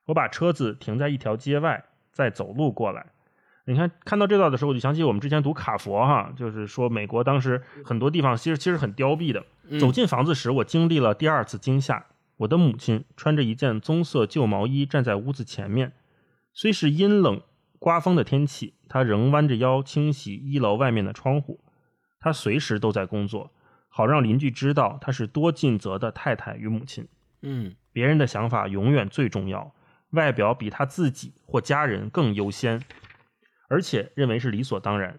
[0.06, 3.06] 我把车子停在一条街外，再走路过来。
[3.68, 9.44] 你看，看到这段的时候，我就想起我们之前读卡佛哈，就是说美国当时很多地方其实其实很凋敝的。
[9.78, 12.06] 走进房子时，我经历了第二次惊吓。
[12.38, 15.92] 我的母亲穿着一件棕色旧毛衣站在屋子前面，
[16.54, 17.42] 虽是阴冷
[17.78, 21.60] 刮风的天气，她仍弯着腰清洗一楼外面的窗户。
[22.20, 23.50] 她随时都在工作，
[23.90, 27.06] 好让邻居知道她是多尽责的太太与母亲。
[27.42, 29.74] 嗯，别人的想法永远最重要，
[30.12, 32.80] 外表比她自己或家人更优先，
[33.68, 35.18] 而且认为是理所当然。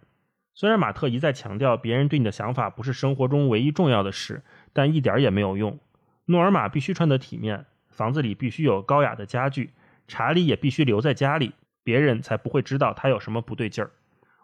[0.53, 4.43] 虽然马特一再强调别人对你的想法不是生活中唯一重要的事，
[4.73, 5.79] 但一点也没有用。
[6.25, 9.71] 诺尔玛必须穿得体面，房子里必须有高雅的家具，
[10.07, 13.91] 查理也必须留在家里，别人才不会知道他有什么不对劲儿。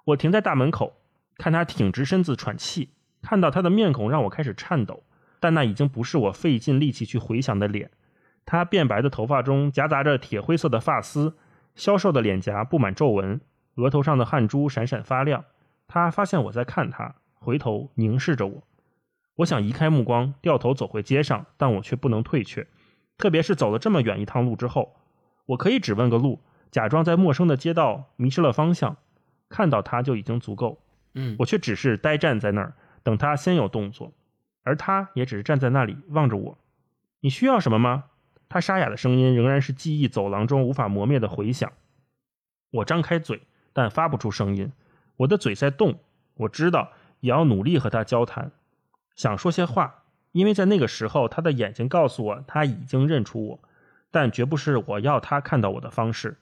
[0.06, 0.94] 我停在大门口，
[1.38, 2.90] 看他挺直身子喘气，
[3.22, 5.04] 看到他的面孔让我开始颤抖，
[5.40, 7.92] 但那已经不是我费尽力气去回想的脸。
[8.46, 11.36] 他变白的头发中夹杂着铁灰色的发丝，
[11.76, 13.42] 消瘦的脸颊布满皱纹，
[13.76, 15.46] 额头上的汗珠闪闪发亮。
[15.88, 18.64] 他发现我在看他，回头凝视着我。
[19.36, 22.68] 我想移开目光，掉头走回街上，但我却不能退却，
[23.18, 24.96] 特别是走了这么远一趟路之后。
[25.48, 28.98] 我可以只问个路，假装在陌生的街道迷失了方向，
[29.50, 30.80] 看到他就已经足够。
[31.14, 32.74] 嗯，我却只是呆站在那儿，
[33.04, 34.14] 等他先有动作，
[34.64, 36.58] 而他也只是站在那里望着我。
[37.20, 38.06] 你需要什么吗？
[38.50, 41.72] 他沙哑的声音仍然是记忆走廊中无法磨灭的回响。
[42.72, 43.42] 我张开嘴，
[43.76, 44.72] 但发不出声音。
[45.18, 46.00] 我的嘴在动，
[46.36, 48.52] 我知道也要努力和他交谈，
[49.16, 53.60] 想说些话，因为在那个时候，他的眼睛告诉我他已经认出我，
[54.10, 56.38] 但绝不是我要他看到我的方式，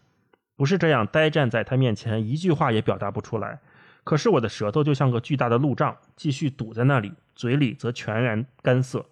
[0.56, 3.60] 不是这样呆站在他面前，一句话也表达不出来。
[4.04, 9.06] 可是我的舌头就像个巨大的路障，继续堵在那里，嘴里则全然干涩。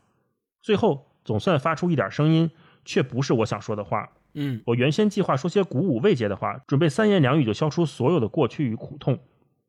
[0.61, 2.51] 最后总算发出一点声音，
[2.85, 4.09] 却不是我想说的话。
[4.33, 9.19] 嗯，我原先计划说些鼓舞慰藉的话，准备三言两语就消除所有的过去与苦痛。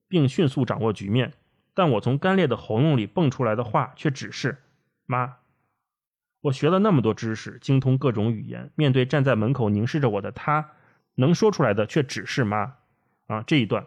[0.09, 1.33] 并迅速掌握局面，
[1.73, 4.59] 但我从干裂的喉咙里蹦出来的话却只是
[5.09, 5.37] “妈”。
[6.43, 10.73] 我学了那么多知识，精通各种语言，面对站在门口凝视着我的他，
[11.15, 12.75] 能说出来的却只是“妈”。
[13.27, 13.87] 啊，这一段，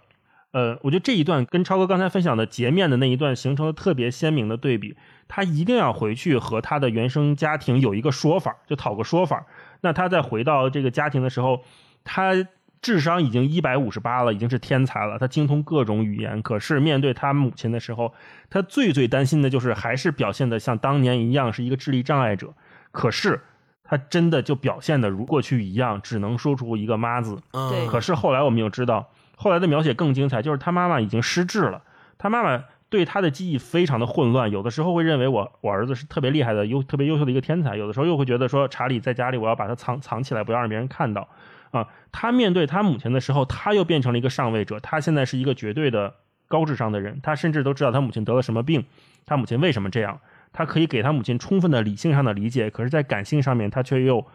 [0.50, 4.98] 呃，我觉得这一段跟超哥刚才分享的截面的那一段形成了特别鲜明的对比。
[5.28, 9.46] 他一定要回去和他的原生家庭有一个说法，就讨个说法。
[9.86, 11.62] 那他在回到这个家庭的时候，
[12.04, 12.34] 他。
[12.82, 15.18] 智商已经一百五十八了，已经是天才了。
[15.18, 18.14] 他精通各种语言，可是面对他母亲的时候，
[18.48, 22.54] 他最最担心的就是还是表现的像当年一样是一个智力障碍者。
[22.92, 23.42] 可是
[23.84, 27.40] 他真的就表现的如过去一样，只能说出一个“妈”字。
[27.52, 27.88] 对。
[27.88, 31.82] 可是后来我们又知道，后来的描写更精彩，就是他妈妈已经失智了。
[32.20, 41.28] 他妈妈对他的记忆非常的混乱，有的时候会认为我我儿子是特别厉害的优特别优秀的一个天才，有的时候又会觉得说查理在家里，我要把他藏藏起来，不要让别人看到。
[41.72, 44.80] 啊，他面对他母亲的时候，他又变成了一个上位者。
[44.80, 46.14] 他现在是一个绝对的
[46.48, 48.86] 高智商的人，他甚至都知道他母亲得了什么病，
[49.26, 50.22] 他母亲为什么这样，
[50.54, 52.70] 他可以给他母亲充分的理性上的理解。
[52.70, 54.26] 可是，在感性上面，他却又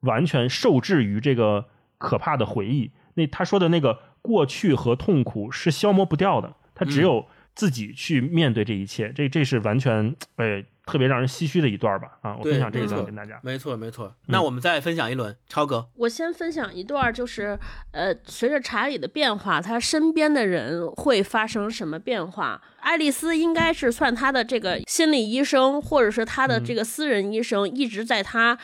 [0.00, 1.66] 完全受制于这个
[1.98, 2.92] 可怕的回忆。
[3.14, 9.12] 那他说的那个过去和痛苦是消磨不掉的，他只有自己去面对这一切。
[9.14, 10.62] 这这是完全呃。
[10.86, 13.38] 特别让人唏嘘的一段吧，啊，我分享这一段跟大家。
[13.44, 14.12] 没错，没错。
[14.26, 15.88] 那我们再分享一轮，超哥。
[15.94, 17.56] 我先分享一段，就是
[17.92, 22.60] 呃，随着查理的变化，他身边的人会发生什么变化？
[22.80, 28.58] 爱丽丝应该是算他的这个心理医生，或者是他的这个私人医生，一直在他。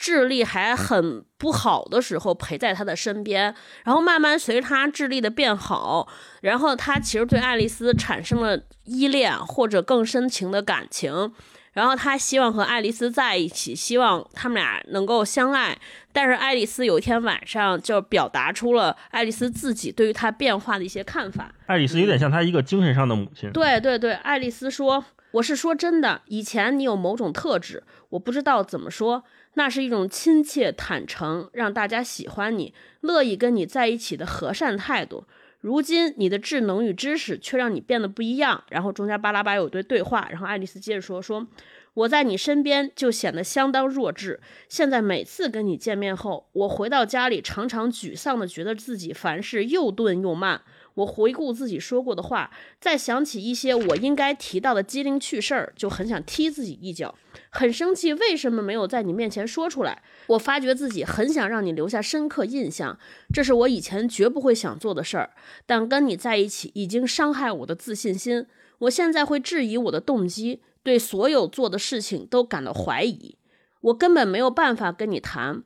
[0.00, 6.08] 智力还很不好的时候陪在他的身边，然后慢慢随着他智力的变好，
[6.40, 11.30] 然后他其实对爱丽丝产生了依恋或者更深情的感情，
[11.74, 15.76] 然后他希望和爱丽丝在一起，希望他们俩能够相爱。
[16.14, 21.54] 但是爱丽丝有一天晚上就表达出了爱丽丝自己对于他变化的一些看法。
[21.66, 23.52] 爱丽丝有点像他一个精神上的母亲。
[23.52, 29.22] 对对对，爱丽丝说：“我是说真的，以前你有某种特质，我不知道怎么说。”
[29.54, 35.24] 那是一种亲切、坦诚，让大家喜欢你、乐意跟你在一起的和善态度。
[35.60, 38.64] 如今你的智能与知识却让你变得不一样。
[38.70, 41.46] 然后中间巴拉巴有对对话，然后爱丽丝接着说：“说
[41.92, 44.40] 我在你身边就显得相当弱智。
[44.68, 50.62] 现在每次跟你见面后，我回到家里常常沮丧的觉得自己凡事又钝又慢。
[50.94, 57.14] 我回顾自己说过的话，再想起一些我应该提到的机灵趣事儿，就很想踢自己一脚，
[57.50, 60.02] 很生气，为什么没有在你面前说出来？
[60.26, 62.98] 我发觉自己很想让你留下深刻印象，
[63.32, 65.30] 这是我以前绝不会想做的事儿，
[65.66, 68.46] 但跟你在一起已经伤害我的自信心。
[68.80, 73.36] 我现在会质疑我的动机，对所有做的事情都感到怀疑。
[73.82, 75.62] 我根本没有办法跟你谈。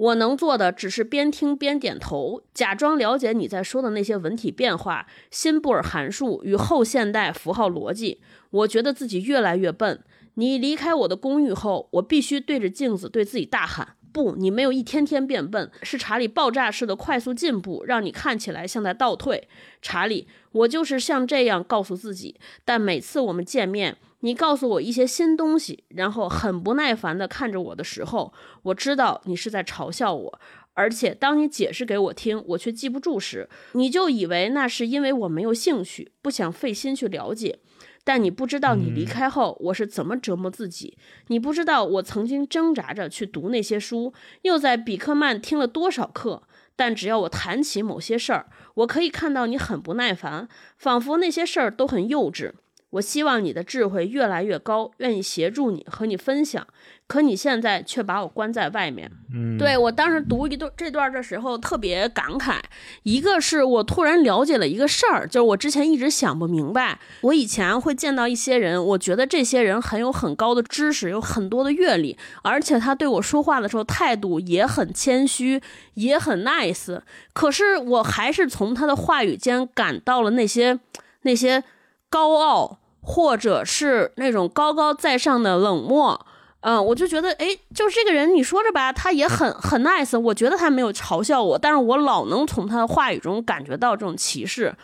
[0.00, 8.22] 我能做的只是边听边点头，假装了解你在说的那些文体变化、新布尔函数与后现代符号逻辑。
[8.48, 10.02] 我觉得自己越来越笨。
[10.34, 19.48] 你离开我的公寓后，我必须对着镜子对自己大喊：“不，你没有一天天变笨，是查理爆炸式的快速进步，让你看起来像在倒退。”
[19.82, 22.36] 查理，我就是像这样告诉自己。
[22.64, 30.40] 但每次我们见面，你告诉我一些新东西，然后很不耐烦地看着我的时候，我知道你是在嘲笑我。
[30.74, 37.58] 而且当你解释给我听，我却记不住时，你就以为那是因为我没有兴趣，不想费心去了解。
[38.02, 40.96] 但你不知道，你离开后我是怎么折磨自己。
[41.26, 46.44] 你不知道，我曾经挣扎着去读那些书，又在比克曼听了多少课。
[46.76, 50.48] 但只要我谈起某些事儿，我可以看到你很不耐烦，
[50.78, 52.52] 仿佛那些事儿都很幼稚。
[52.90, 56.66] 我希望你的智慧越来越高，愿意协助你和你分享，
[57.06, 59.10] 可你现在却把我关在外面。
[59.32, 62.58] 嗯，对我当时读一段这段的时候特别感慨，
[63.04, 66.98] 一个是我突然了解了一个事儿，就是我之前一直想不明白。
[67.20, 75.62] 我以前会见到一些人，我觉得这些人很有很高的知识，有很多的阅历，而且他对我说话的时候态度也很谦虚，
[75.94, 77.00] 也很 nice。
[77.32, 80.80] 可是我还是从他的话语间感到了那些
[81.22, 81.62] 那些
[82.08, 82.79] 高傲。
[83.02, 86.26] 或者是那种高高在上的冷漠，
[86.60, 94.74] 嗯，我就觉得，哎，就是这个人，你说着吧，他也很很 nice，我觉得他没有嘲笑我，但是我老能从他的话语中感觉到这种歧视，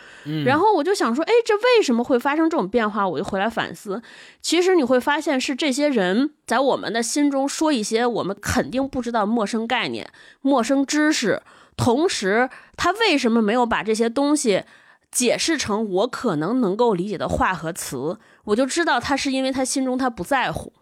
[0.47, 3.07] 然后我就想说，哎，这为什么会发生这种变化？
[3.07, 4.01] 我就回来反思，
[4.41, 10.09] 其实你会发现是这些人在我们的心中说一些我们肯定不知道陌生概念、
[10.41, 11.43] 陌生知识，
[11.77, 12.49] 同时
[12.79, 14.65] 他为什么没有把这些东西？
[15.11, 20.73] 解释成我可能能够理解的话和词，我就知道他是因为他心中他不在乎，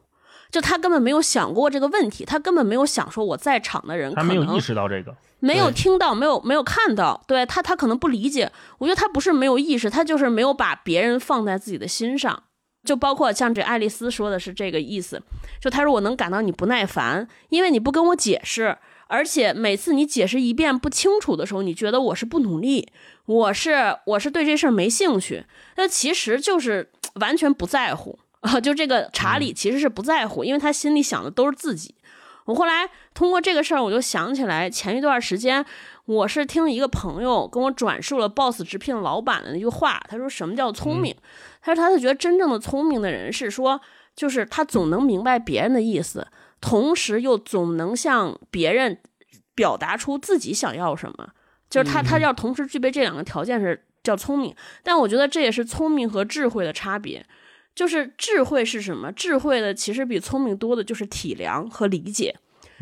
[0.50, 8.50] 就他根本没有想过这个问题，他根本没有想说我在场的人，他没有意识到这个，没有听到，没有没有看到，对他他可能不理解。
[8.78, 12.42] 我觉得他不是没有意识，他就是没有把别人放在自己的心上。
[12.84, 15.22] 就包括像这爱丽丝说的是这个意思，
[15.60, 18.76] 就他说我能感到你不耐烦，因为你不跟我解释。
[19.06, 22.88] 而且每次你解释一遍不清楚的时候，你觉得我是不努力，
[23.26, 25.44] 我是我是对这事儿没兴趣，
[25.76, 26.90] 那其实就是
[27.20, 28.58] 完全不在乎啊！
[28.60, 31.94] 就这个查理其实是不在乎，因为他心里想的都是自己。
[32.46, 35.64] 我后来通过这个事儿，我就想起来前一段时间，
[36.04, 41.14] 我是听一个朋友跟我转述了 Boss 直聘老板的那句话，他说什么叫聪明？
[41.62, 43.80] 他说他是觉得真正的聪明的人是说，
[44.14, 46.26] 就是他总能明白别人的意思。
[46.64, 48.98] 同时又总能向别人
[49.54, 51.28] 表达出自己想要什么，
[51.68, 54.56] 就是他他要同时具备这两个条件是叫聪明。
[54.82, 57.22] 但我觉得这也是聪明和智慧的差别，
[57.74, 59.12] 就是智慧是什么？
[59.12, 62.34] 智慧的其实比聪明多的就是体谅和理解。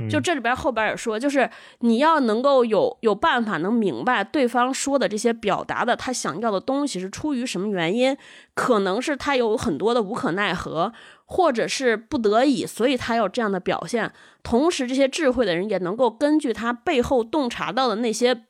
[0.09, 1.49] 就这里边后边也说，就是
[1.81, 8.17] 你要能够有有办法能明白对方说的这些表达的他想要的东西是出于什么原因，
[8.55, 10.93] 可能是他有很多的无可奈何，
[11.33, 14.13] 或者是不得已，所以他有这样的表现。
[14.43, 18.45] 同时，这些智慧的人也能够根据他背后洞察到的那些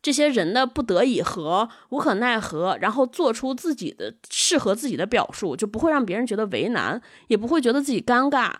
[0.00, 8.52] 这些人的不得已和无可奈何，然后做出自己的适合自己的表述，就不会让别人觉得为难，也不会觉得自己尴尬。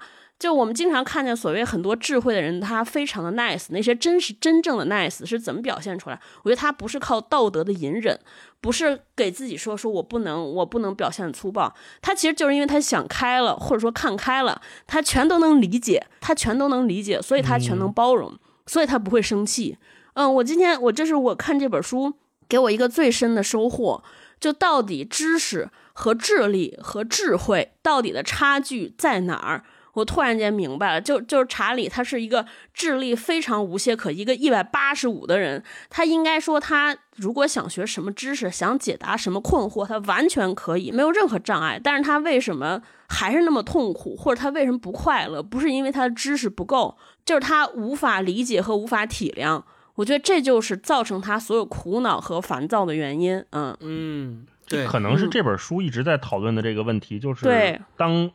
[0.43, 6.21] 就我们经常看见所谓很多智慧的人，他非常的 nice，那些真是真正的 nice 是怎么表现出来？
[6.43, 8.19] 我觉得他不是靠道德的隐忍，
[8.61, 18.37] 不是给自己说说我不能我不能表现粗暴，他其实就是因为他想开了，或者说看开了，他全都能理解，他全都能理解，所以他全能包容，
[18.67, 19.79] 所以他不会生气。
[20.15, 22.15] 嗯，我今天我这是我看这本书
[22.49, 24.03] 给我一个最深的收获，
[24.41, 29.63] 就到底知识和智力和智慧到底的差距在哪儿？
[29.95, 35.63] 我突然间明白了，就就是查理，他是一个智力非常无懈可击，一个一百八十五的人。
[35.91, 41.79] 他应该说，他如果想学什么知识，想解答什么困惑，他完全可以，没有任何障碍。
[41.83, 45.43] 但是他为什么还是那么痛苦，或者他为什么不快乐？
[45.43, 49.63] 不是因为他的知识不够，就是他无法理解和无法体谅。
[49.97, 53.45] 我觉得这就是造成他所有苦恼和烦躁的原因。
[53.51, 58.31] 嗯嗯，对，可能是这本书一直在讨论的这个问题，就是当。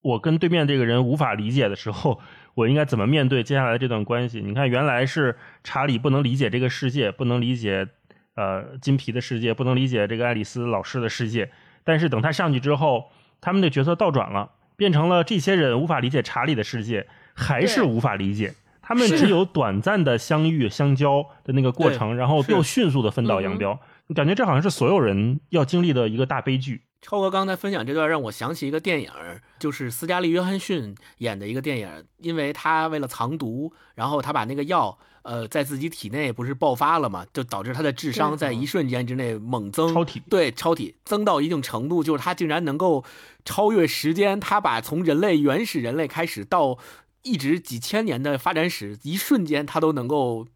[0.00, 2.20] 我跟对面这个人无法理解的时候，
[2.54, 4.40] 我应该怎么面对接下来这段关系？
[4.40, 7.88] 你看，原来是查理不能理解这个世界，不能理解
[8.34, 11.50] 呃金皮的世界，不能理解这个爱丽丝老师的世界。
[11.84, 18.54] 但是等他上去之后，他们的角色倒转了，变成了这些人无法理解查理的世界，还是无法理解。
[18.80, 23.78] 他们只有短暂的相遇、相交的那个过程，然后又迅速的分道扬镳。
[24.14, 26.80] 感觉这好像是所有人要经历的一个大悲剧。
[27.00, 29.10] 超哥刚才分享这段，让我想起一个电影，
[29.58, 32.04] 就是斯嘉丽·约翰逊演的一个电影。
[32.18, 43.04] 因为他为了藏毒，然后他把那个药，呃，在自己体内不是爆发了嘛，就导致他的智商在一瞬间之内猛增，超体对超体增到一定程度，就是他竟然能够
[43.44, 46.78] 超越时间，他把从人类原始人类开始到。
[47.24, 50.46] 一直几千年的发展史，一瞬间他都能够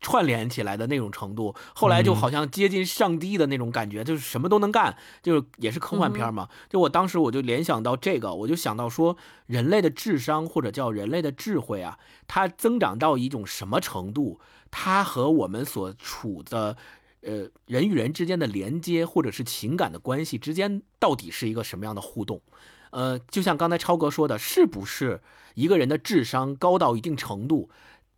[0.00, 6.48] 串联起来的那种程度，后来就好像接近上帝的那种感觉，就是什么都能干，就是也是科幻片嘛。
[6.68, 14.40] 就我当时我就联想到这个，我就想到说，人类的智商或者叫人类的智慧啊，它增长到一种什么程度，
[14.70, 16.76] 它和我们所处的
[17.20, 22.40] 呃人与人之间的连接或者是情感的关系之间，到底是一个什么样的互动？
[22.92, 25.20] 呃，就像刚才超哥说的，是不是
[25.54, 27.70] 一个人的智商高到一定程度，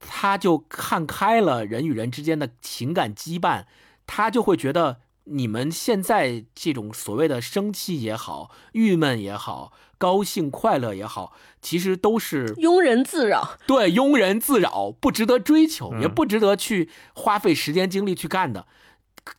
[0.02, 3.64] 他就看开了人与人之间的情感羁绊，
[4.06, 13.56] 他就会觉得你们现在这种所谓的生气也好、郁闷也好、高兴快乐也好，其实都是庸人自扰。
[13.66, 18.66] 对，庸人自扰，不值得追求，也不值得去花费时间精力去干的，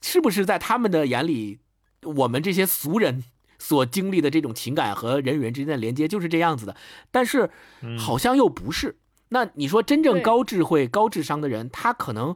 [0.01, 1.59] 是不是在他们的眼里，
[2.01, 3.23] 我们这些俗人？
[3.59, 6.75] 所经历的这种情感和人与人之间的连接就是这样子的，
[7.11, 7.49] 但是
[7.97, 8.97] 好像又不是。
[9.33, 12.35] 那你说真正高智慧、高智商的人，他可能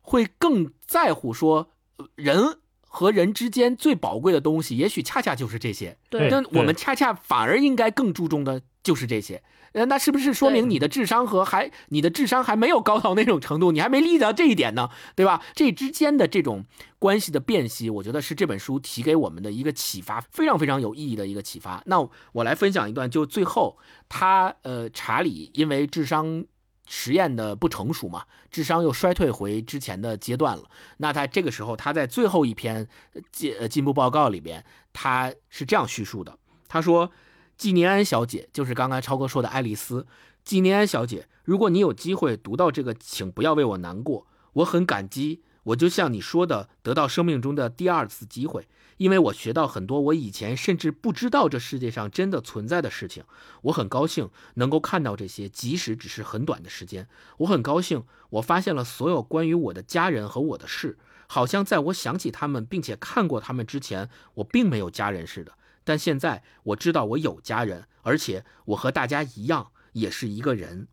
[0.00, 1.68] 会更在乎说，
[2.16, 2.58] 人
[2.94, 5.96] 和人之间最宝贵的东西，也许恰恰就是这些。
[6.10, 9.42] 对，那我们恰恰反而应该更注重的就是这些。
[9.72, 15.42] 呃，那是不是说明你的智商和还你的智商还没有高到那种程度，你还没理解到这一点呢，对吧？
[15.54, 16.66] 这之间的这种
[16.98, 21.82] 关系的辨析，我觉得是这本书提给我们的一个启发，非常非常有意义的一个启发。
[21.86, 23.78] 那我来分享一段，就最后
[24.10, 26.44] 他呃查理因为智商
[26.88, 30.64] 实验的不成熟嘛，智商又衰退回之前的阶段了。
[30.98, 32.88] 那他这个时候他在最后一篇
[33.30, 37.10] 进进步报告里边，他是这样叙述的，他说。
[37.58, 40.04] 季尼安小姐就是刚才超哥说的爱丽丝。
[40.42, 45.42] 季尼安小姐，如果你有机会读到这个，请不要为我难过，我很感激。
[45.64, 53.24] 我就像你说的，得到生命中的第二次机会，因为我学到很多我以前甚至不知道这世界上真的存在的事情。
[53.62, 57.08] 我很高兴能够看到这些，即使只是很短的时间。
[57.38, 60.98] 我很高兴，我发现了所有关于我的家人和我的事，
[61.28, 65.52] 好像在我想起他们并且看过他们之前，我并没有家人似的。
[65.84, 70.88] 但现在我知道我有家人，而且我和大家一样也是一个人。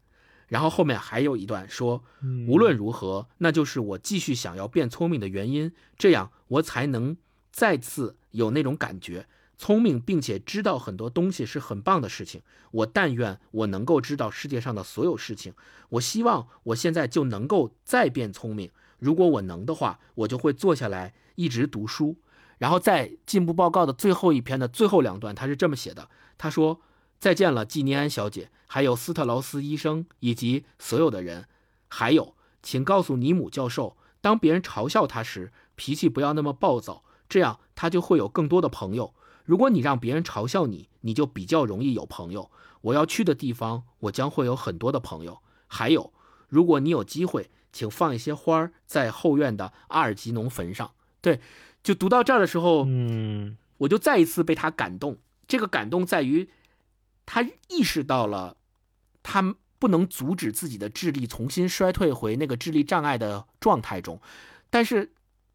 [0.49, 2.03] 然后后面还有一段说，
[2.47, 7.15] 无论如何，那就是我继续想要变聪明的原因，这样我才能
[7.51, 9.27] 再次有那种感觉，
[9.57, 12.41] 聪明并且知道很多东西是很棒的事情。
[12.71, 15.53] 我但愿我能够知道世界上的所有事情。
[15.89, 18.69] 我希望我现在就能够再变聪明。
[18.99, 22.17] 如果我能的话，我就会坐下来一直读书。
[22.57, 26.81] 然后在进步报告的最后一篇的最后两段，他是这么写的：“他说，
[27.19, 31.47] 再见了，季尼安小姐，还有斯特劳斯医生以及所有的人。
[31.87, 39.13] 还有，请告诉尼姆教授，当别人嘲笑他时，脾气不要那么暴躁，这样他就会有更多的朋友。
[39.43, 42.49] 如果你让别人嘲笑你，你就比较容易有朋友。
[42.81, 45.39] 我要去的地方，我将会有很多的朋友。
[45.67, 46.13] 还有，
[46.47, 50.91] 如果你有机会，请放一些花儿在后院的阿尔吉农坟上。
[51.21, 51.39] 对。”
[51.81, 55.17] 就读到这儿的时候，嗯，我就再一次被他感动。
[55.47, 56.49] 这个感动在于，
[57.29, 58.57] 他意识到了，
[59.21, 64.19] 他不能阻止自己的智力重新衰退回那个智力障碍的状态中，
[64.71, 65.13] 但是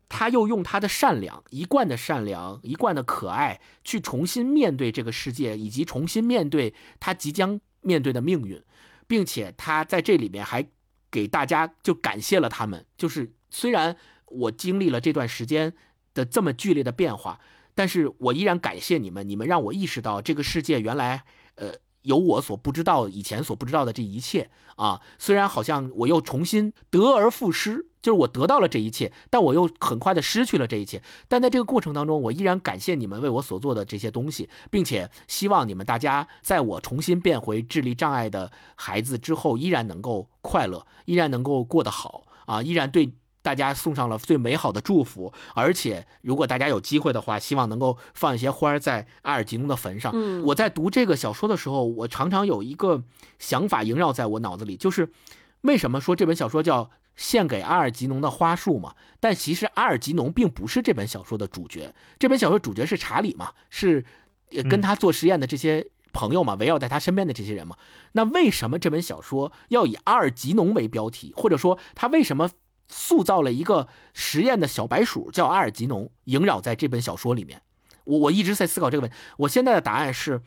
[0.09, 8.63] 他又用他的善良，一贯的善良，一贯的可爱，去重新面对这个世界，以及重新面对他即将面对的命运，
[9.09, 10.65] 并且他在这里面还
[11.11, 12.87] 给大家就感谢了他们。
[12.97, 13.97] 就是虽然
[14.27, 15.75] 我经历了这段时间。
[16.15, 17.41] 的这么剧烈的变化，
[17.75, 21.25] 但是我依然感谢你们，你们让我意识到这个世界原来，
[21.57, 25.01] 呃，有我所不知道、以前所不知道的这一切啊。
[25.19, 31.03] 虽然好像我又重新得而复失，就是我得到了这一切，但我又很快的失去了这一切。
[31.29, 43.13] 但在这个过程当中，我依然感谢你们为我所做的这些东西，并且希望你们大家在我重新变回智力障碍的孩子之后，依然能够快乐，依然能够过得好啊，依然对。
[43.45, 50.11] 大家送上了最美好的祝福，而且如果大家有机会的话，希望能够放一些花在阿尔吉农的坟上。
[50.15, 53.03] 嗯我在读这个小说的时候，我常常有一个
[53.39, 55.13] 想法萦绕在我脑子里，就是
[55.61, 56.85] 为什么说这本小说叫
[57.17, 58.95] 《献给阿尔吉农的花束》嘛？
[59.21, 64.07] 但其实阿尔吉农并不是这本小说的主角，这本小说主角是查理嘛，是
[64.53, 67.77] 呃跟他做实验的这些朋友嘛，围绕在他身边的这些人嘛。
[68.13, 72.49] 那为什么这本小说要以阿尔吉农为标题，或者说他为什么
[72.89, 77.63] 塑造了一个实验的小白鼠叫阿尔吉农，萦绕在这本小说里面？
[78.05, 79.17] 我我一直在思考这个问题。
[79.39, 80.43] 我现在的答案是，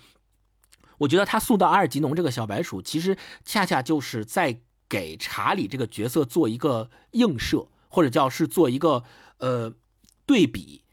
[0.99, 9.03] 我觉得他塑造阿尔吉农这个小白鼠，其实恰恰就是在给查理这个角色做一个映射，或者叫是做一个
[9.39, 9.73] 呃
[10.25, 10.83] 对比。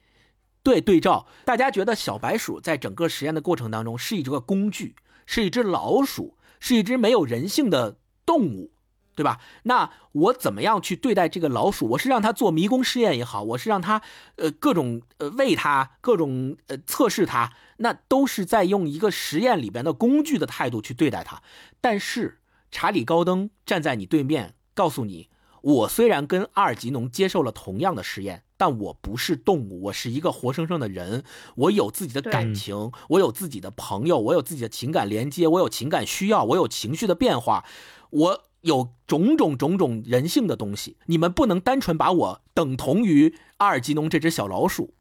[0.62, 4.96] 对对照，大家觉得小白鼠在整个实验的过程当中是一个工具，
[5.26, 8.72] 是一只老鼠，是一只没有人性的动物，
[9.14, 9.40] 对吧？
[9.64, 11.86] 那我怎么样去对待这个老鼠？
[11.90, 14.02] 我是让它做迷宫试验也好，我是让它
[14.36, 21.42] 呃各种呃喂它，各种呃测试它，那都是在用一个实验里边的工具的态度去对待它。
[21.80, 25.28] 但是查理高登站在你对面，告诉你，
[25.62, 31.24] 我虽然跟阿尔吉农接受了同样的实验，但我不是动物，我是一个活生生的人，
[31.56, 37.64] 我有自己的感情，我有自己的朋友，我有自己的情感连接，我有情感需要，我有情绪的变化，
[38.10, 40.98] 我有种种种种人性的东西。
[41.06, 44.92] 你们不能单纯把我等同于阿尔吉农这只小老鼠，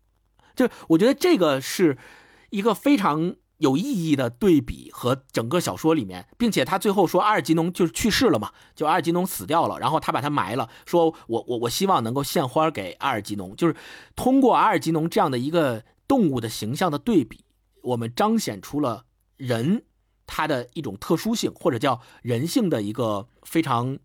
[0.56, 1.98] 就我觉得这个是
[2.52, 3.36] 一个非常。
[3.60, 13.76] 有意义的对比和整个小说里面，并且他最后说阿尔吉农就是去世了嘛，就阿尔吉农死掉了，然后他把他埋了，说我我我希望能够献花给阿尔吉农，就是
[14.18, 17.46] 通过阿尔吉农这样的一个动物的形象的对比，
[17.84, 19.06] 我们彰显出了
[19.38, 19.84] 人
[20.36, 24.00] 他的一种特殊性，或者叫人性的一个非常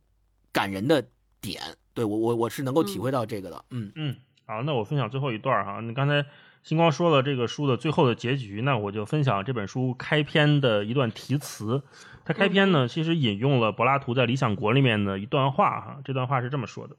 [0.53, 1.09] 感人的
[1.41, 1.63] 点。
[1.95, 6.27] 对我我我是能够体会到这个的，嗯嗯，好，那我分享最后一段哈，你刚才。
[6.65, 11.83] 星光说了这个书的最后的结局，那我就分享这本书开篇的一段题词。
[12.27, 16.01] 它开篇呢，其实引用了柏拉图在《理想国》里面的一段话哈。
[16.05, 16.97] 这段话是这么说的：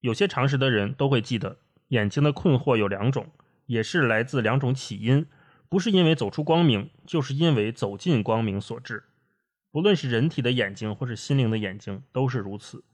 [0.00, 1.58] 有些常识的人都会记得，
[1.88, 3.26] 眼睛的困惑有两种，
[3.66, 5.26] 也是来自两种起因，
[5.72, 9.04] 不是因为走出光明，就是因为走进光明所致。
[9.70, 12.84] 不论是人体的眼睛，或是心灵的眼睛，都是如此。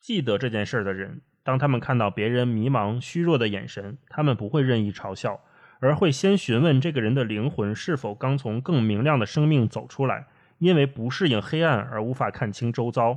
[0.00, 1.22] 记得这件事的人。
[1.42, 5.40] 当他们看到别人迷茫、虚弱的眼神，他们不会任意嘲笑，
[5.80, 10.28] 而会先询问这个人的灵魂是否刚从更明亮的生命走出来，
[10.58, 13.16] 因为不适应黑暗而无法看清周遭；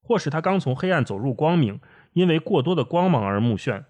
[0.00, 1.80] 或是他刚从黑暗走入光明，
[2.12, 3.82] 因为过多的光芒而目眩。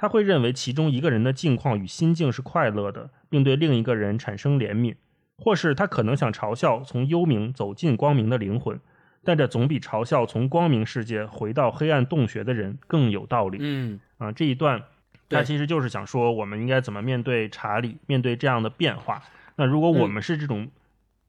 [0.00, 4.94] 他会认为其中一个人的境况与心境是快乐的，并对另一个人产生怜悯；
[5.36, 8.78] 或是他可能想嘲笑从幽冥走进光明的灵魂。
[9.24, 13.58] 但这总比嘲笑从光明世界回到黑暗洞穴的人更有道理。
[13.60, 14.84] 嗯啊，这一段
[15.28, 19.20] 他其实就是想说，我们应该怎么面对查理，面对这样的变化。
[19.56, 20.68] 那如果我们是这种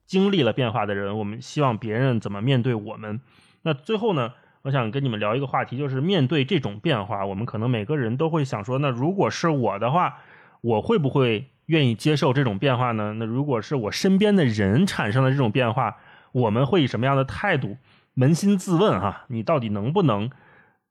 [0.06, 3.20] 经历了变化的人，我们希望别人怎么面对我们？
[3.62, 4.32] 那最后呢，
[4.62, 10.18] 我想跟你们聊一个话题，就是面对这种变化，我们可能每个人都会想说，那如果是我的话，
[10.60, 13.14] 我会不会愿意接受这种变化呢？
[13.14, 15.96] 那如果是我身边的人产生了这种变化？
[16.32, 17.76] 我们会以什么样的态度？
[18.16, 20.30] 扪心自问哈，你到底能不能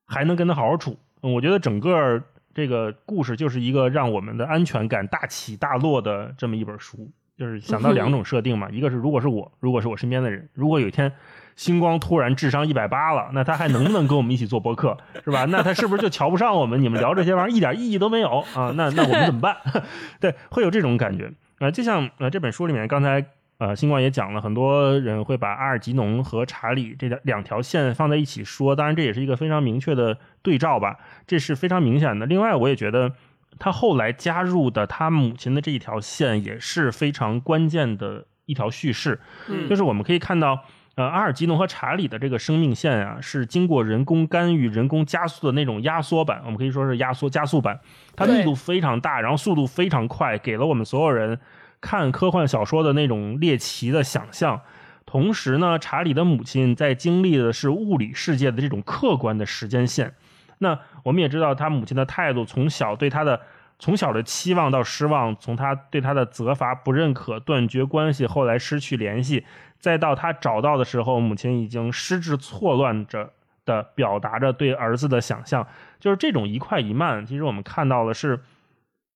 [0.05, 0.97] 还能跟他好好处？
[1.21, 2.23] 我觉得整个
[2.53, 7.11] 这个故事就是一个让我们的安全感大起大落的这么一本书。
[7.37, 11.13] 就是想到两种设定嘛，一个是如果是我，如果是我身边的人，如果有一天
[11.59, 14.97] 星光突然智商一百八了，那他还能不能跟我们一起做博客？
[15.25, 15.43] 是吧？
[15.49, 16.81] 那他是不是就瞧不上我们？
[16.81, 18.71] 你们聊这些玩意儿一点意义都没有啊？
[18.77, 19.57] 那那我们怎么办？
[20.21, 21.69] 对，会有这种感觉啊。
[21.69, 23.25] 就像呃这本书里面刚才。
[23.59, 30.95] 呃，星光也讲了，很多人会把阿尔吉农和查理这两条线放在一起说，当然这也是一个非常明确的对照吧，
[31.27, 32.25] 这是非常明显的。
[32.25, 33.11] 另外，我也觉得
[33.59, 39.19] 他后来加入的他母亲的这一条线也是非常关键的一条叙事，
[39.69, 40.63] 就是我们可以看到，
[40.99, 47.79] 呃，阿尔吉农和查理的这个生命线啊，是经过人工干预、人工加速的那种压缩版，我们可以说是压缩加速版，
[48.17, 51.39] 它密度非常大，然后速度非常快，给了我们所有人。
[51.79, 54.59] 看科幻小说的那种猎奇的想象，
[55.05, 60.13] 同时呢，查理的母亲在经历的是物理世界的这种客观的时间线。
[60.57, 63.39] 那我们也知道，他母亲的态度，从小对他的
[63.79, 69.45] 从小的期望到失望，从他对他的责罚、不认可、断绝关系，后来失去联系，
[69.79, 73.31] 再到他找到的时候，母亲已经失智错乱着
[73.65, 75.67] 的表达着对儿子的想象，
[75.99, 77.25] 就是这种一快一慢。
[77.25, 78.41] 其实我们看到的是。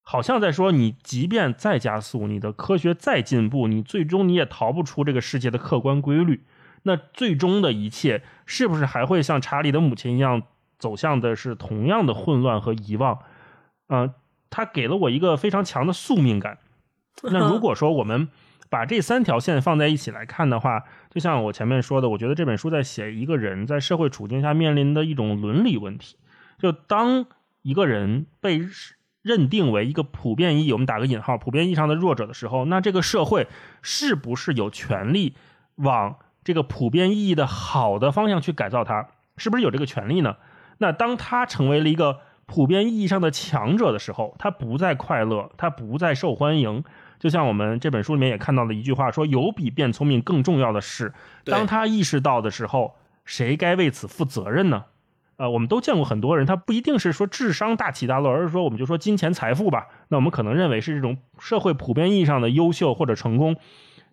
[0.06, 6.44] 好像在说，你即便再加速，你的科学再进步，你最终你也逃不出这个世界的客观规律。
[6.82, 10.44] 那最终的一切，是不是还会像查理的母亲一样，
[10.78, 13.20] 走向的是同样的混乱和遗忘。
[13.88, 14.14] 嗯、
[14.50, 16.58] 他给了我一个非常强的宿命感。
[17.22, 18.28] 那如 果说我们
[18.74, 26.18] 把这三条线放在一起来看的话，就像我前面说的，我觉得这本书在写一个人在社会处境下面临的一种伦理问题。
[26.58, 27.28] 就当
[27.62, 28.62] 一个人被
[29.22, 33.46] 认定为一个普遍意义，我们打个引号，普遍意义上的弱者的时候，那这个社会
[33.84, 35.36] 是不是有权利
[35.76, 39.10] 往这个普遍意义的好的方向去改造它？
[39.38, 40.38] 是不是有这个权利呢？
[40.80, 46.84] 那当他成为了一个普遍意义上的强者的时候，他不再快乐，他不再受欢迎。
[47.24, 51.14] 就像我们这本书里面也看到的一句话说：“有比变聪明更重要的事。”
[51.46, 54.84] 当他意识到的时候，谁该为此负责任呢？
[55.38, 59.88] 呃，我们都见过很多人，他不一定是说智商大起大落，而是说我们就说金钱财富吧。
[60.10, 63.56] 那我们可能认为是这种社会普遍意义上的优秀或者成功，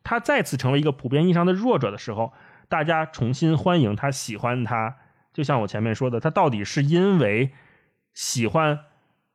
[0.04, 2.32] 他再次成为一个普遍意义上的弱者的时候，
[2.68, 4.94] 大家重新欢迎他，喜欢他。
[5.32, 7.50] 就像我前面说的，他到底是因为
[8.14, 8.78] 喜欢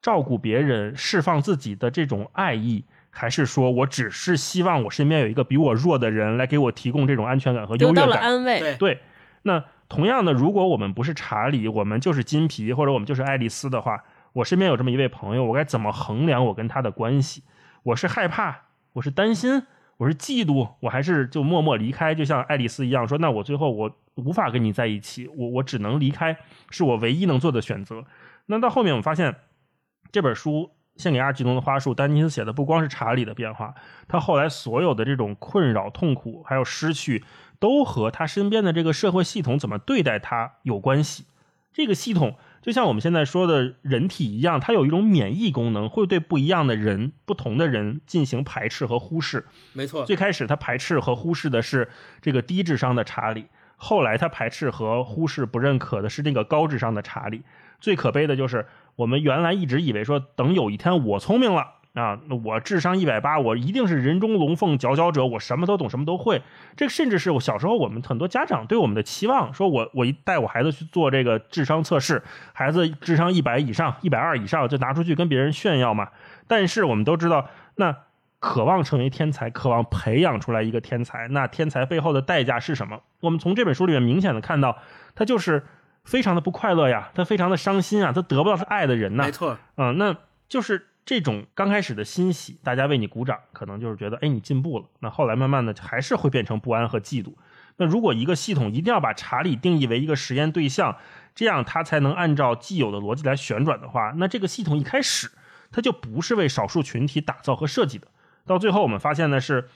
[0.01, 2.85] 照顾别人、释放自己的这种爱意，
[3.17, 8.21] 还是说我只是希望我身边有一个比我弱的人来给我提供这种安全感和优得到了越感？
[8.23, 8.59] 安慰。
[8.59, 8.99] 对对，
[9.43, 17.43] 那同样的，如果我们不是查理，我们就是金皮，或者我们就是爱丽丝的话，我身边有这么一位朋友，我该怎么衡量我跟他的关系？
[17.83, 18.63] 我是害怕，
[18.93, 19.63] 我是担心，
[19.95, 22.13] 我是嫉妒，我还是就默默离开？
[22.13, 26.37] 就像爱丽丝一样说，那我最后我无法跟你在一起，我我只能离开，
[26.69, 28.03] 是我唯一能做的选择。
[28.47, 29.35] 那到后面我们发现，
[30.11, 33.73] 这本书献给阿尔吉农的花束，丹尼斯写的不光是查理的变化，
[34.07, 37.23] 他后来所有的这种困扰、痛苦，还有失去，
[37.59, 41.25] 都和他身边的这个社会系统怎么对待他有关系。
[41.73, 49.45] 这个系统就像我们现在说的人体一样，它有一种免疫功能，会对不一样的人、不同的人进行排斥和忽视。
[49.73, 51.89] 没错，最开始他排斥和忽视的是
[52.21, 57.43] 这个低智商的查理，后来他排斥和忽视、不认可的是那个高智商的查理。
[57.81, 58.65] 最可悲的就是，
[58.95, 66.41] 我们原来一直以为说，等有一天我聪明了啊，我智商一百八，我一定是人中龙凤、佼佼者，我什么都懂，什么都会。
[66.75, 72.21] 这甚至是我小时候我们很多家长对我们的期望，说我我一带我孩子去做这个智商测试，
[72.53, 76.09] 孩子智商一百以上、一百二以上就拿出去跟别人炫耀嘛。
[76.47, 77.95] 但是我们都知道，那
[78.39, 82.99] 渴望成为天才，渴望培养出来一个天才，那天才背后的代价是什么？
[83.21, 84.77] 我们从这本书里面明显的看到，
[85.15, 85.65] 他就是
[86.05, 90.15] 非常的不快乐呀，他非常的伤心啊，他得不到他爱的人呐没，错，嗯，那
[90.47, 94.85] 就是这种刚开始的欣喜，大家为你鼓掌，可能就是觉得，哎，你进步了。
[94.99, 97.33] 那后来慢慢的还是会变成不安和嫉妒。
[97.77, 100.95] 那如果一个系统一定要把查理定义为一个实验对象，
[101.33, 105.29] 这样他才能按照既有的逻辑来旋转的话，那这个系统一开始
[105.71, 108.07] 它就不是为少数群体打造和设计的。
[108.45, 109.67] 到最后我们发现的是，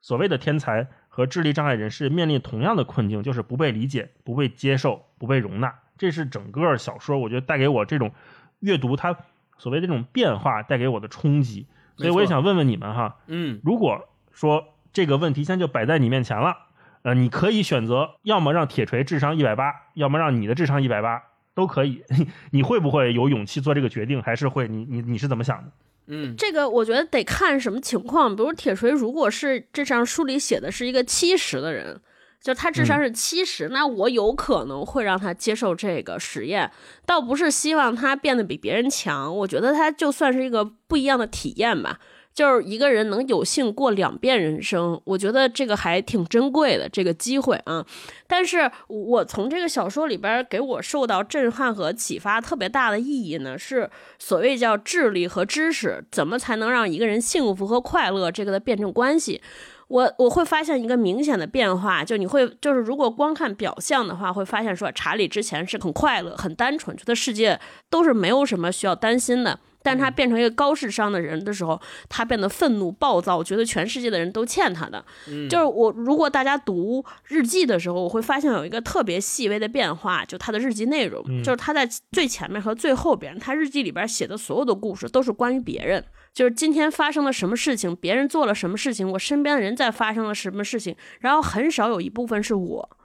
[0.00, 5.74] 所谓的天才和智力障碍人士面临同样的困境，就是不被理解、不被接受、不被容纳。
[5.98, 8.12] 这是整个小说我觉得带给我这种
[8.60, 9.14] 阅读它
[9.58, 11.66] 所谓的这种变化带给我的冲击。
[11.98, 14.64] 所以我也想问问你们哈，嗯，如果说
[14.94, 16.56] 这个问题现在就摆在你面前了，
[17.02, 21.22] 呃，你可以选择要么让铁锤智商一百八，要么让你的智商一百八，
[21.54, 22.02] 都可以。
[22.50, 24.22] 你会不会有勇气做这个决定？
[24.22, 25.70] 还是会你你你是怎么想的？
[26.06, 32.00] 嗯，这个我觉得得看什么情况，比如铁锤，如果是这张书里写的是一个七十的人，
[32.40, 36.70] 就他智商是七十、那我有可能会让他接受这个实验，
[37.06, 42.00] 倒不是希望他变得比别人强，我觉得他就算是一个不一样的体验吧。
[42.34, 47.84] 就是一个人能有幸过两遍人生，我觉得这个还挺珍贵的这个机会啊。
[48.26, 59.40] 但是我从这个小说里边给我受到震撼和启发特别大的意义呢，是所谓叫智力和知识怎么才能让一个人幸福和快乐这个的辩证关系。
[59.88, 67.60] 我我会发现一个明显的变化，就你会就是如果光看表象的话，会发现说查理之前是很快乐、很单纯，觉得世界
[67.90, 69.58] 都是没有什么需要担心的。
[69.82, 75.04] 但他变成一个高智商的人的时候，他变得愤怒、暴躁，觉得全世界的人都欠他的。
[75.48, 92.96] 就是我，如果大家读日记的时候，我会发现有一个特别细微的变化，就他的日记内容，就是他在最前面和最后边，他日记里边写的所有的故事都是关于别人，就是今天发生了什么事情，别人做了什么事情，我身边的人在发生了什么事情，然后很少有一部分是我。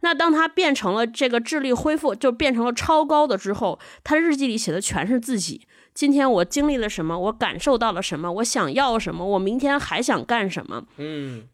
[0.00, 5.66] 那当他变成了这个智力恢复，就变成了超高的之后，他日记里写的全是自己。
[5.96, 7.18] 今天我经历了什么？
[7.18, 8.30] 我感受到了什么？
[8.30, 9.24] 我想要什么？
[9.24, 10.84] 我明天还想干什么？
[10.98, 11.44] 嗯，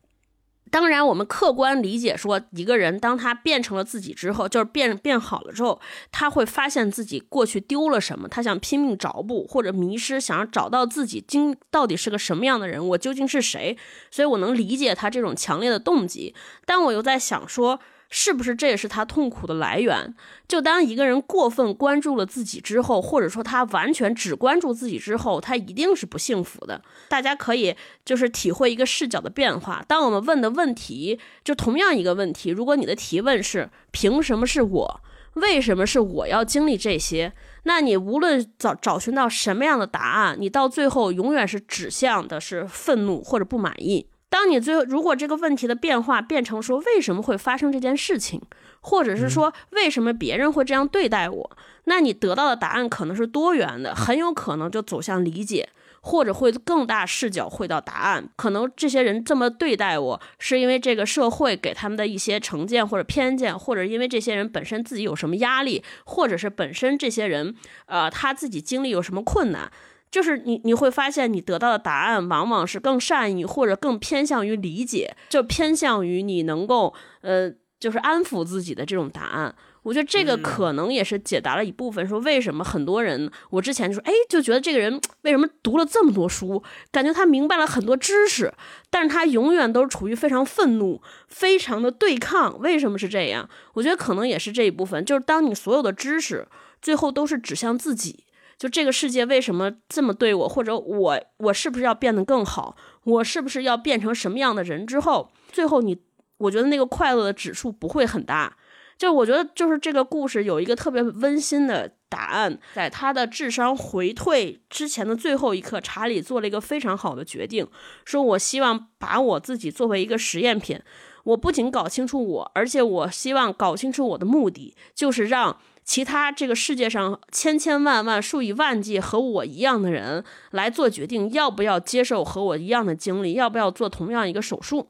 [0.69, 13.79] 当然，我们客观理解说，一个人当他变成了自己之后，就是变变好了之后，他会发现自己过去丢了什么，他想拼命找补或者迷失，想要找到自己今到底是个什么样的人，我究竟是谁？
[14.11, 16.35] 所以我能理解他这种强烈的动机，
[16.67, 17.79] 但我又在想说。
[18.15, 20.15] 是不是这也是他痛苦的来源？
[20.47, 26.83] 就当一个人过分关注了自己之后，或者说他完全只关注自己之后，他一定是不幸福的。
[27.09, 27.75] 大家可以
[28.05, 29.83] 就是体会一个视角的变化。
[29.89, 35.01] 当我们问的问题，就同样一个问题，如果你的提问是“凭什么是我？
[35.37, 37.33] 为什么是我要经历这些？”
[37.65, 44.07] 那你无论找找寻到什么样的答案，你到最后永远是指向的是愤怒或者不满意。
[44.33, 48.41] 当你最后如果这个问题的变化变成说为什么会发生这件事情，
[48.81, 51.51] 或者是说为什么别人会这样对待我，
[51.85, 55.69] 那你得到的答案可能是多元的，很有可能就走向理解，
[56.01, 58.27] 或者会更大视角会到答案。
[58.35, 67.55] 可能这些人这么对待我，是因为这个社会给他们的一些成见或者偏见，或者因为这些人本身自己有什么压力，或者是本身这些人
[67.85, 69.71] 呃他自己经历有什么困难。
[70.13, 79.55] 就是你你会发现，你得到的答案往往是更善意，或者更偏向于理解，就偏向于你能够呃，就是安抚自己的这种答案。
[79.85, 86.63] 我觉得这个可能也是解答了一部分，说为什么很多人，我之前就说，哎，就觉得这个人为什么读了这么多书，
[86.93, 88.53] 感觉他明白了很多知识，
[88.91, 92.61] 但是他永远都是处于非常愤怒、非常的对抗。
[92.61, 93.49] 为什么是这样？
[93.73, 96.47] 我觉得可能也是这一部分，就是当你所有的知识
[96.83, 98.25] 最后都是指向自己。
[98.63, 102.77] 就这个世界为什么这么对我，或者我我是不是要变得更好？
[103.03, 104.87] 我是不是要变成什么样的人？
[104.87, 106.01] 之后，最后你，
[106.39, 108.57] 我觉得那个快乐的指数不会很大。
[108.97, 117.67] 就我觉得，就是这个故事有一个特别温馨的答案，在他的智商回退之前的最后一刻，查理做了一个非常好的决定，
[118.05, 120.81] 说我希望把我自己作为一个实验品，
[121.25, 125.59] 我不仅搞清楚我，而且我希望搞清楚我的目的，就是让。
[125.85, 134.89] 其他这个世界上千千万万数以万计和我一样的人来做决定，要不要接受和我一样的经历，要不要做同样一个手术？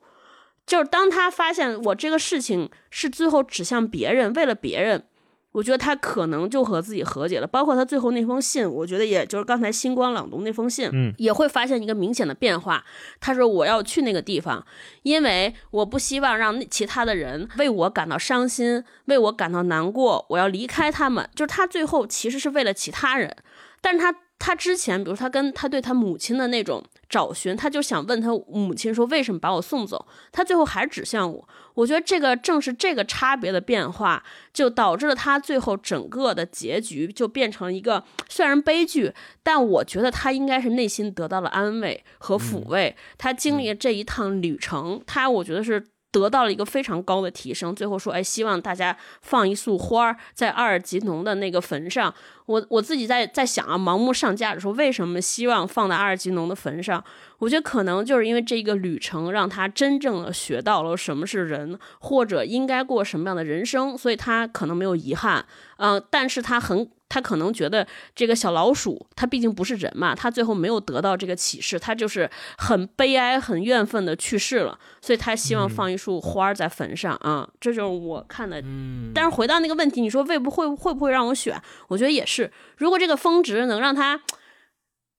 [0.67, 5.07] 就是当他发现我这个事情是最后指向别人，为了别人。
[5.53, 12.85] 我觉得他可能就和自己和解了，包括他最后那封信，我觉得也就是刚才星光朗读那封信，嗯，也会发现一个明显的变化。
[13.21, 14.65] 他说我要去那个地方，
[15.03, 21.29] 因为我不希望让其他的人为我感到伤心，为我感到难过，我要离开他们。
[21.35, 23.37] 就是他最后其实是为了其他人，
[23.81, 24.15] 但是他。
[24.45, 31.49] 他之前，比如他跟他对他母亲的那种找寻，他就想问他母亲说为什么把我送走，他最后还是指向我。
[31.75, 34.23] 我觉得这个正是这个差别的变化，
[34.53, 39.13] 就导致了他最后整个的结局就变成一个虽然悲剧，
[39.43, 42.97] 但我觉得他应该是内心得到了安慰和抚慰。
[43.17, 45.87] 他经历了这一趟旅程，他我觉得是。
[46.13, 52.15] 得到了一个非常高的提升，最后说，哎，希望大家放一束花在阿尔吉农的那个坟上。
[52.47, 57.03] 我我自己在在想啊，盲目上架的时候，为什么希望放在阿尔吉农的坟上？
[57.39, 65.45] 我觉得可能就是因为这个旅程让他真正的学到了什么是人，或者应该过什么样的人生，所以他可能没有遗憾。
[65.77, 66.89] 嗯，但是他很。
[67.13, 78.63] 他可能觉得这个小老鼠，他毕竟不是人嘛，他最后没有得到这个启示，他就是很悲哀、很怨愤的去世了，所以他希望放一束花在坟上啊，这就是我看的。
[78.63, 81.55] 嗯，但是回到那个问题，你说会不会会不会让我选？
[81.89, 84.21] 我觉得也是，如果这个峰值能让他。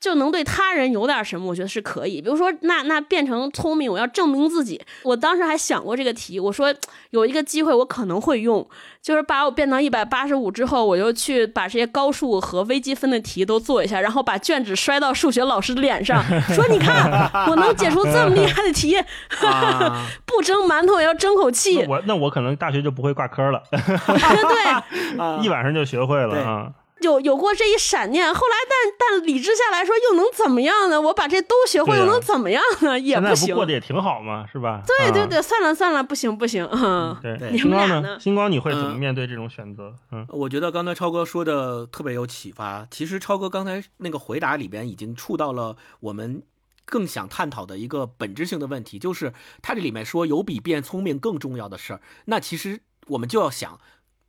[0.03, 2.21] 就能对他人有点什么，我觉得是可以。
[2.21, 4.81] 比如说，那那变成聪明，我要证明自己。
[5.03, 6.75] 我当时还想过这个题，我说
[7.11, 8.67] 有一个机会我可能会用，
[9.01, 16.21] 就是把我变到一百八十五之后，我就去把这些高数和微积分的题都做一下，然后把卷纸摔到数学老师的脸上，
[16.53, 17.09] 说你看
[17.47, 18.97] 我能解出这么厉害的题
[20.27, 21.81] 不蒸馒头也要争口气。
[21.85, 26.73] 我那我可能大学就不会挂科了， 对，一晚上就学会了啊。
[27.03, 30.99] 有有过这一闪念，后来但但理智下来说，又能怎么样呢？
[30.99, 32.97] 我把这都学会，又能怎么样呢？
[32.97, 34.81] 也不行，过得也挺好嘛，是吧？
[34.87, 36.67] 对对对，算了算了，不行不行。
[36.71, 38.19] 嗯，对，星光呢？
[38.19, 39.93] 星光，你会怎么面对这种选择？
[40.11, 42.87] 嗯，我觉得刚才超哥说的特别有启发。
[42.89, 46.41] 其实超哥刚才那个回答里边已经触到了我们
[46.85, 52.01] 更想探讨的一个本质性的问题，就是他这里面说有比变聪明更重要的事儿。
[52.25, 53.79] 那其实我们就要想，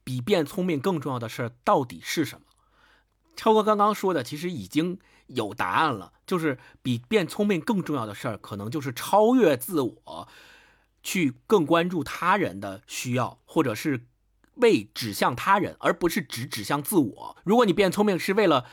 [0.03, 2.44] 比变聪明更重要的事儿到底是什么？
[3.37, 10.29] 超哥刚刚说的其实已经有答案了，就是比变聪明更重要的事儿，可能就是超越自我，
[11.03, 14.07] 去更关注他人的需要，或者是
[14.57, 17.37] 为指向他人，而不是只指向自我。
[17.45, 18.67] 如果你变聪明是为了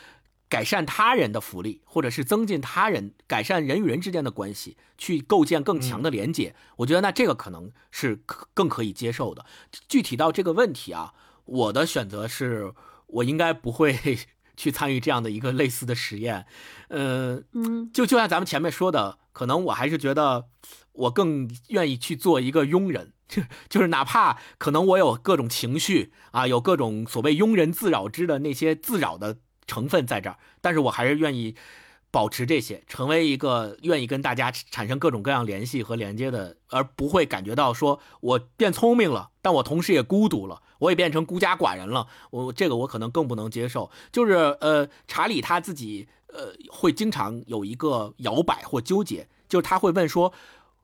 [0.49, 9.45] 改善他人的福利，或者是增进他人、改善人与人之间的关系，去构建更强的连接，我觉得那这个可能是可更可以接受的。
[9.88, 11.13] 具体到这个问题啊，
[11.45, 12.73] 我的选择是
[13.07, 13.97] 我应该不会。
[14.61, 16.45] 去参与这样的一个类似的实验，
[16.89, 20.45] 呃，嗯，就就像咱们前面说的，可能我还是觉得
[20.91, 31.55] 我更愿意去做一个庸人，就 就是哪怕可能我有各种情绪啊，有各种所谓庸人自扰之的那些自扰的成分在这儿，但是我还是愿意
[32.11, 42.07] 保持这些，成为一个愿意跟大家产生各种各样联系和连接的，而不会感觉到说我变聪明了，但我同时也孤独了，我也变成孤家寡人了。
[42.29, 43.89] 我这个我可能更不能接受。
[44.11, 50.33] 就是呃，查理他自己呃会经常有一个摇摆或纠结，就是他会问说，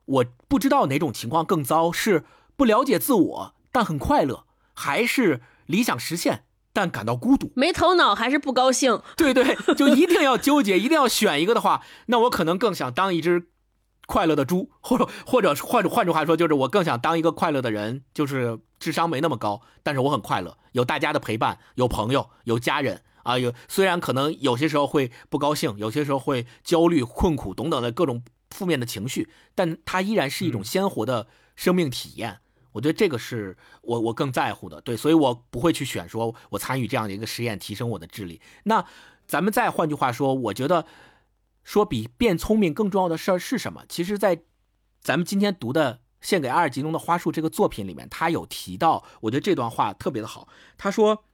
[0.06, 2.24] 我不知道哪种情况更糟，是
[2.56, 6.44] 不了解自我但很快乐，还是理想实现
[6.78, 7.50] 但感到孤独？
[7.56, 9.02] 没头脑还是不高兴？
[9.16, 13.48] 对对，就一定要纠结，一定要选一个的话，那我可能更想当一只
[14.06, 31.26] 快乐的猪， 或者或者换换句话说，就是我更想当一个快乐的人，就是智商没那么高，但是我很快乐，有大家的陪伴，有朋友，有家人啊，有虽然可能有些时候会不高兴，有些时候会焦虑、困苦等等的各种负面的情绪，但它依然是一种鲜活的
[31.56, 32.38] 生命体验。
[32.78, 38.40] 我觉得这个是我我更在乎的，对，所以我不会去选说我参与这样的一个实验，提升我的智力。
[38.62, 38.86] 那
[39.26, 40.86] 咱们再换句话说，我觉得
[41.64, 43.84] 说比变聪明更重要的事儿是什么？
[43.88, 44.42] 其实，在
[45.00, 50.46] 咱们今天读的《献给阿尔吉农的花束》这个作品里面，他有提到，我觉得这段话特别的好。
[50.76, 51.24] 他说：“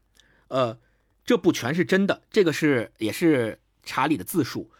[0.48, 0.78] 呃，
[1.26, 4.70] 这不全是真的，这个是也是查理的自述，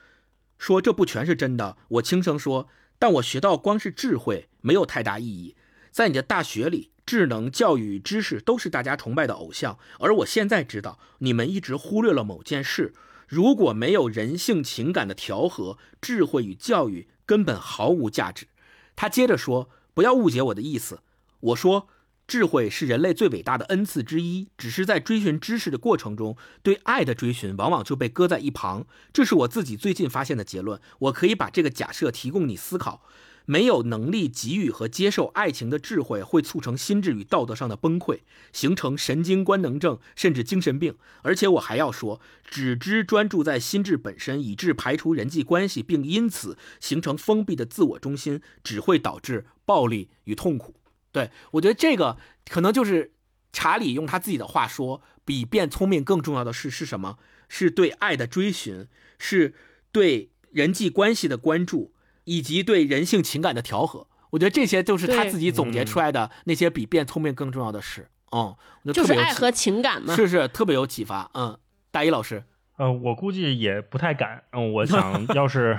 [0.57, 1.77] 说这不全是真的。
[1.89, 2.69] 我轻声说，
[2.99, 5.55] 但我学到光是智慧没有太大意义。”
[5.95, 9.79] 在你的大学里，智能、教育知识都是大家崇拜的偶像。
[10.01, 12.93] 而我现在知道，你们一直忽略了某件事：
[13.29, 18.49] 如果没有人性情感的调和，智慧与教育根本毫无价值。
[18.97, 20.99] 他接着说：“不要误解我的意思，
[21.39, 21.87] 我说
[22.27, 28.85] 智慧是人类最伟大的恩赐之一，只是在追寻知识的过程中，对爱的追寻往往就被搁在一旁。
[29.13, 30.81] 这是我自己最近发现的结论。
[30.99, 33.07] 我可以把这个假设提供你思考。”
[33.47, 38.21] 没有能力给予和接受爱情的智慧，会促成心智与道德上的崩溃，
[38.53, 40.97] 形成神经官能症，甚至精神病。
[41.23, 50.75] 而且我还要说，只知专注在心智本身，以致排除人际关系，并因此形成封闭的自我中心，只会导致暴力与痛苦。
[51.13, 52.17] 对我觉得这个
[52.49, 53.13] 可能就是
[53.53, 57.19] 查理用他自己的话说，比变聪明更重要的是是什么？
[57.49, 58.89] 是对爱的追寻，
[59.19, 59.55] 是
[59.93, 61.94] 对人际关系的关注。
[62.25, 68.09] 以及对人性情感的调和，我觉得这些都是他自己总结出来的那些比变聪明更重要的事。
[68.33, 68.57] 嗯，
[68.93, 70.17] 就是爱和情感嘛。
[70.17, 71.31] 是是，特别有启发。
[71.35, 71.57] 嗯，
[71.93, 72.43] 大一老师，
[72.79, 74.43] 呃，我估计也不太敢。
[74.51, 75.79] 嗯，我 想要是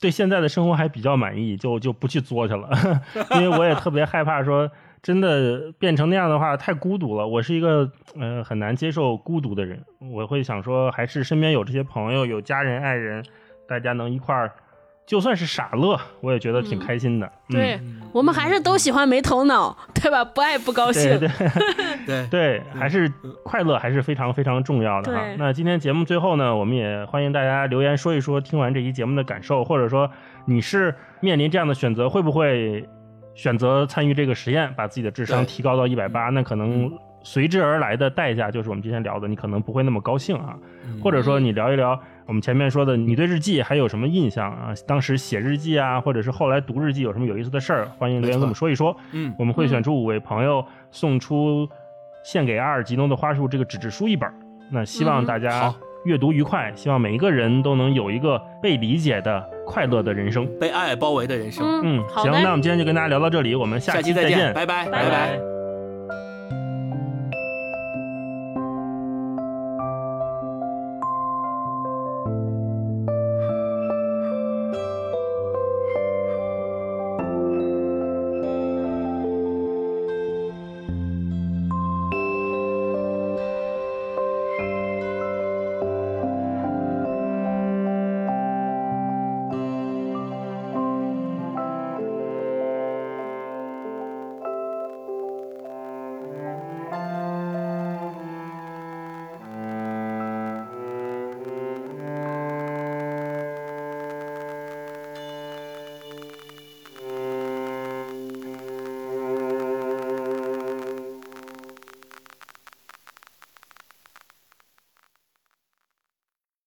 [0.00, 2.70] 对现在的生活还比较满意，就就不去作去了，
[3.36, 4.70] 因为我也特别害怕说
[5.02, 7.28] 真的变成那样的话太孤独了。
[7.28, 13.22] 我是一个呃很难接受孤独的人，我会想说还是身边有这些朋友、有家人、爱人，
[13.68, 14.54] 大家能一块儿。
[15.06, 17.30] 就算是傻乐，我也觉得挺开心的。
[17.48, 17.78] 对
[18.12, 20.24] 我们还是都喜欢没头脑， 对吧？
[20.24, 21.18] 不爱不高兴。
[21.20, 21.30] 对
[22.04, 23.08] 对 对，还是
[23.44, 25.22] 快乐还是非常非常重要的哈。
[25.38, 30.10] 那今天节目最后呢，我们也欢迎大家留言说一说听完这期节目的感受，或者说
[30.44, 32.88] 你是面临这样的选择，会不会
[33.34, 36.30] 选择参与这个实验，把自己的智商提高到一百八？
[36.30, 36.90] 那可能
[37.26, 40.56] 随之而来的代价就是我们之前聊的，你可能不会那么高兴啊。
[41.02, 42.00] 或者说你聊一聊。
[42.24, 44.72] 我们前面说的，你对日记还有什么印象啊？
[44.86, 47.84] 当时写日记啊，或者是后来读日记有什么有意思的事儿？
[47.98, 48.96] 欢迎留言跟我们说一说。
[49.12, 51.68] 嗯，我们会选出五位朋友送出
[52.24, 54.28] 献给阿尔吉诺的花束这个纸质书一本。
[54.72, 55.72] 那希望大家
[56.04, 61.64] 阅读愉快，希望每一个人都能有一个被理解的快乐的人生，被爱包围的人生。
[61.84, 65.55] 嗯，行，那我们今天就跟大家聊到这里，我们下期再见，拜拜，拜拜。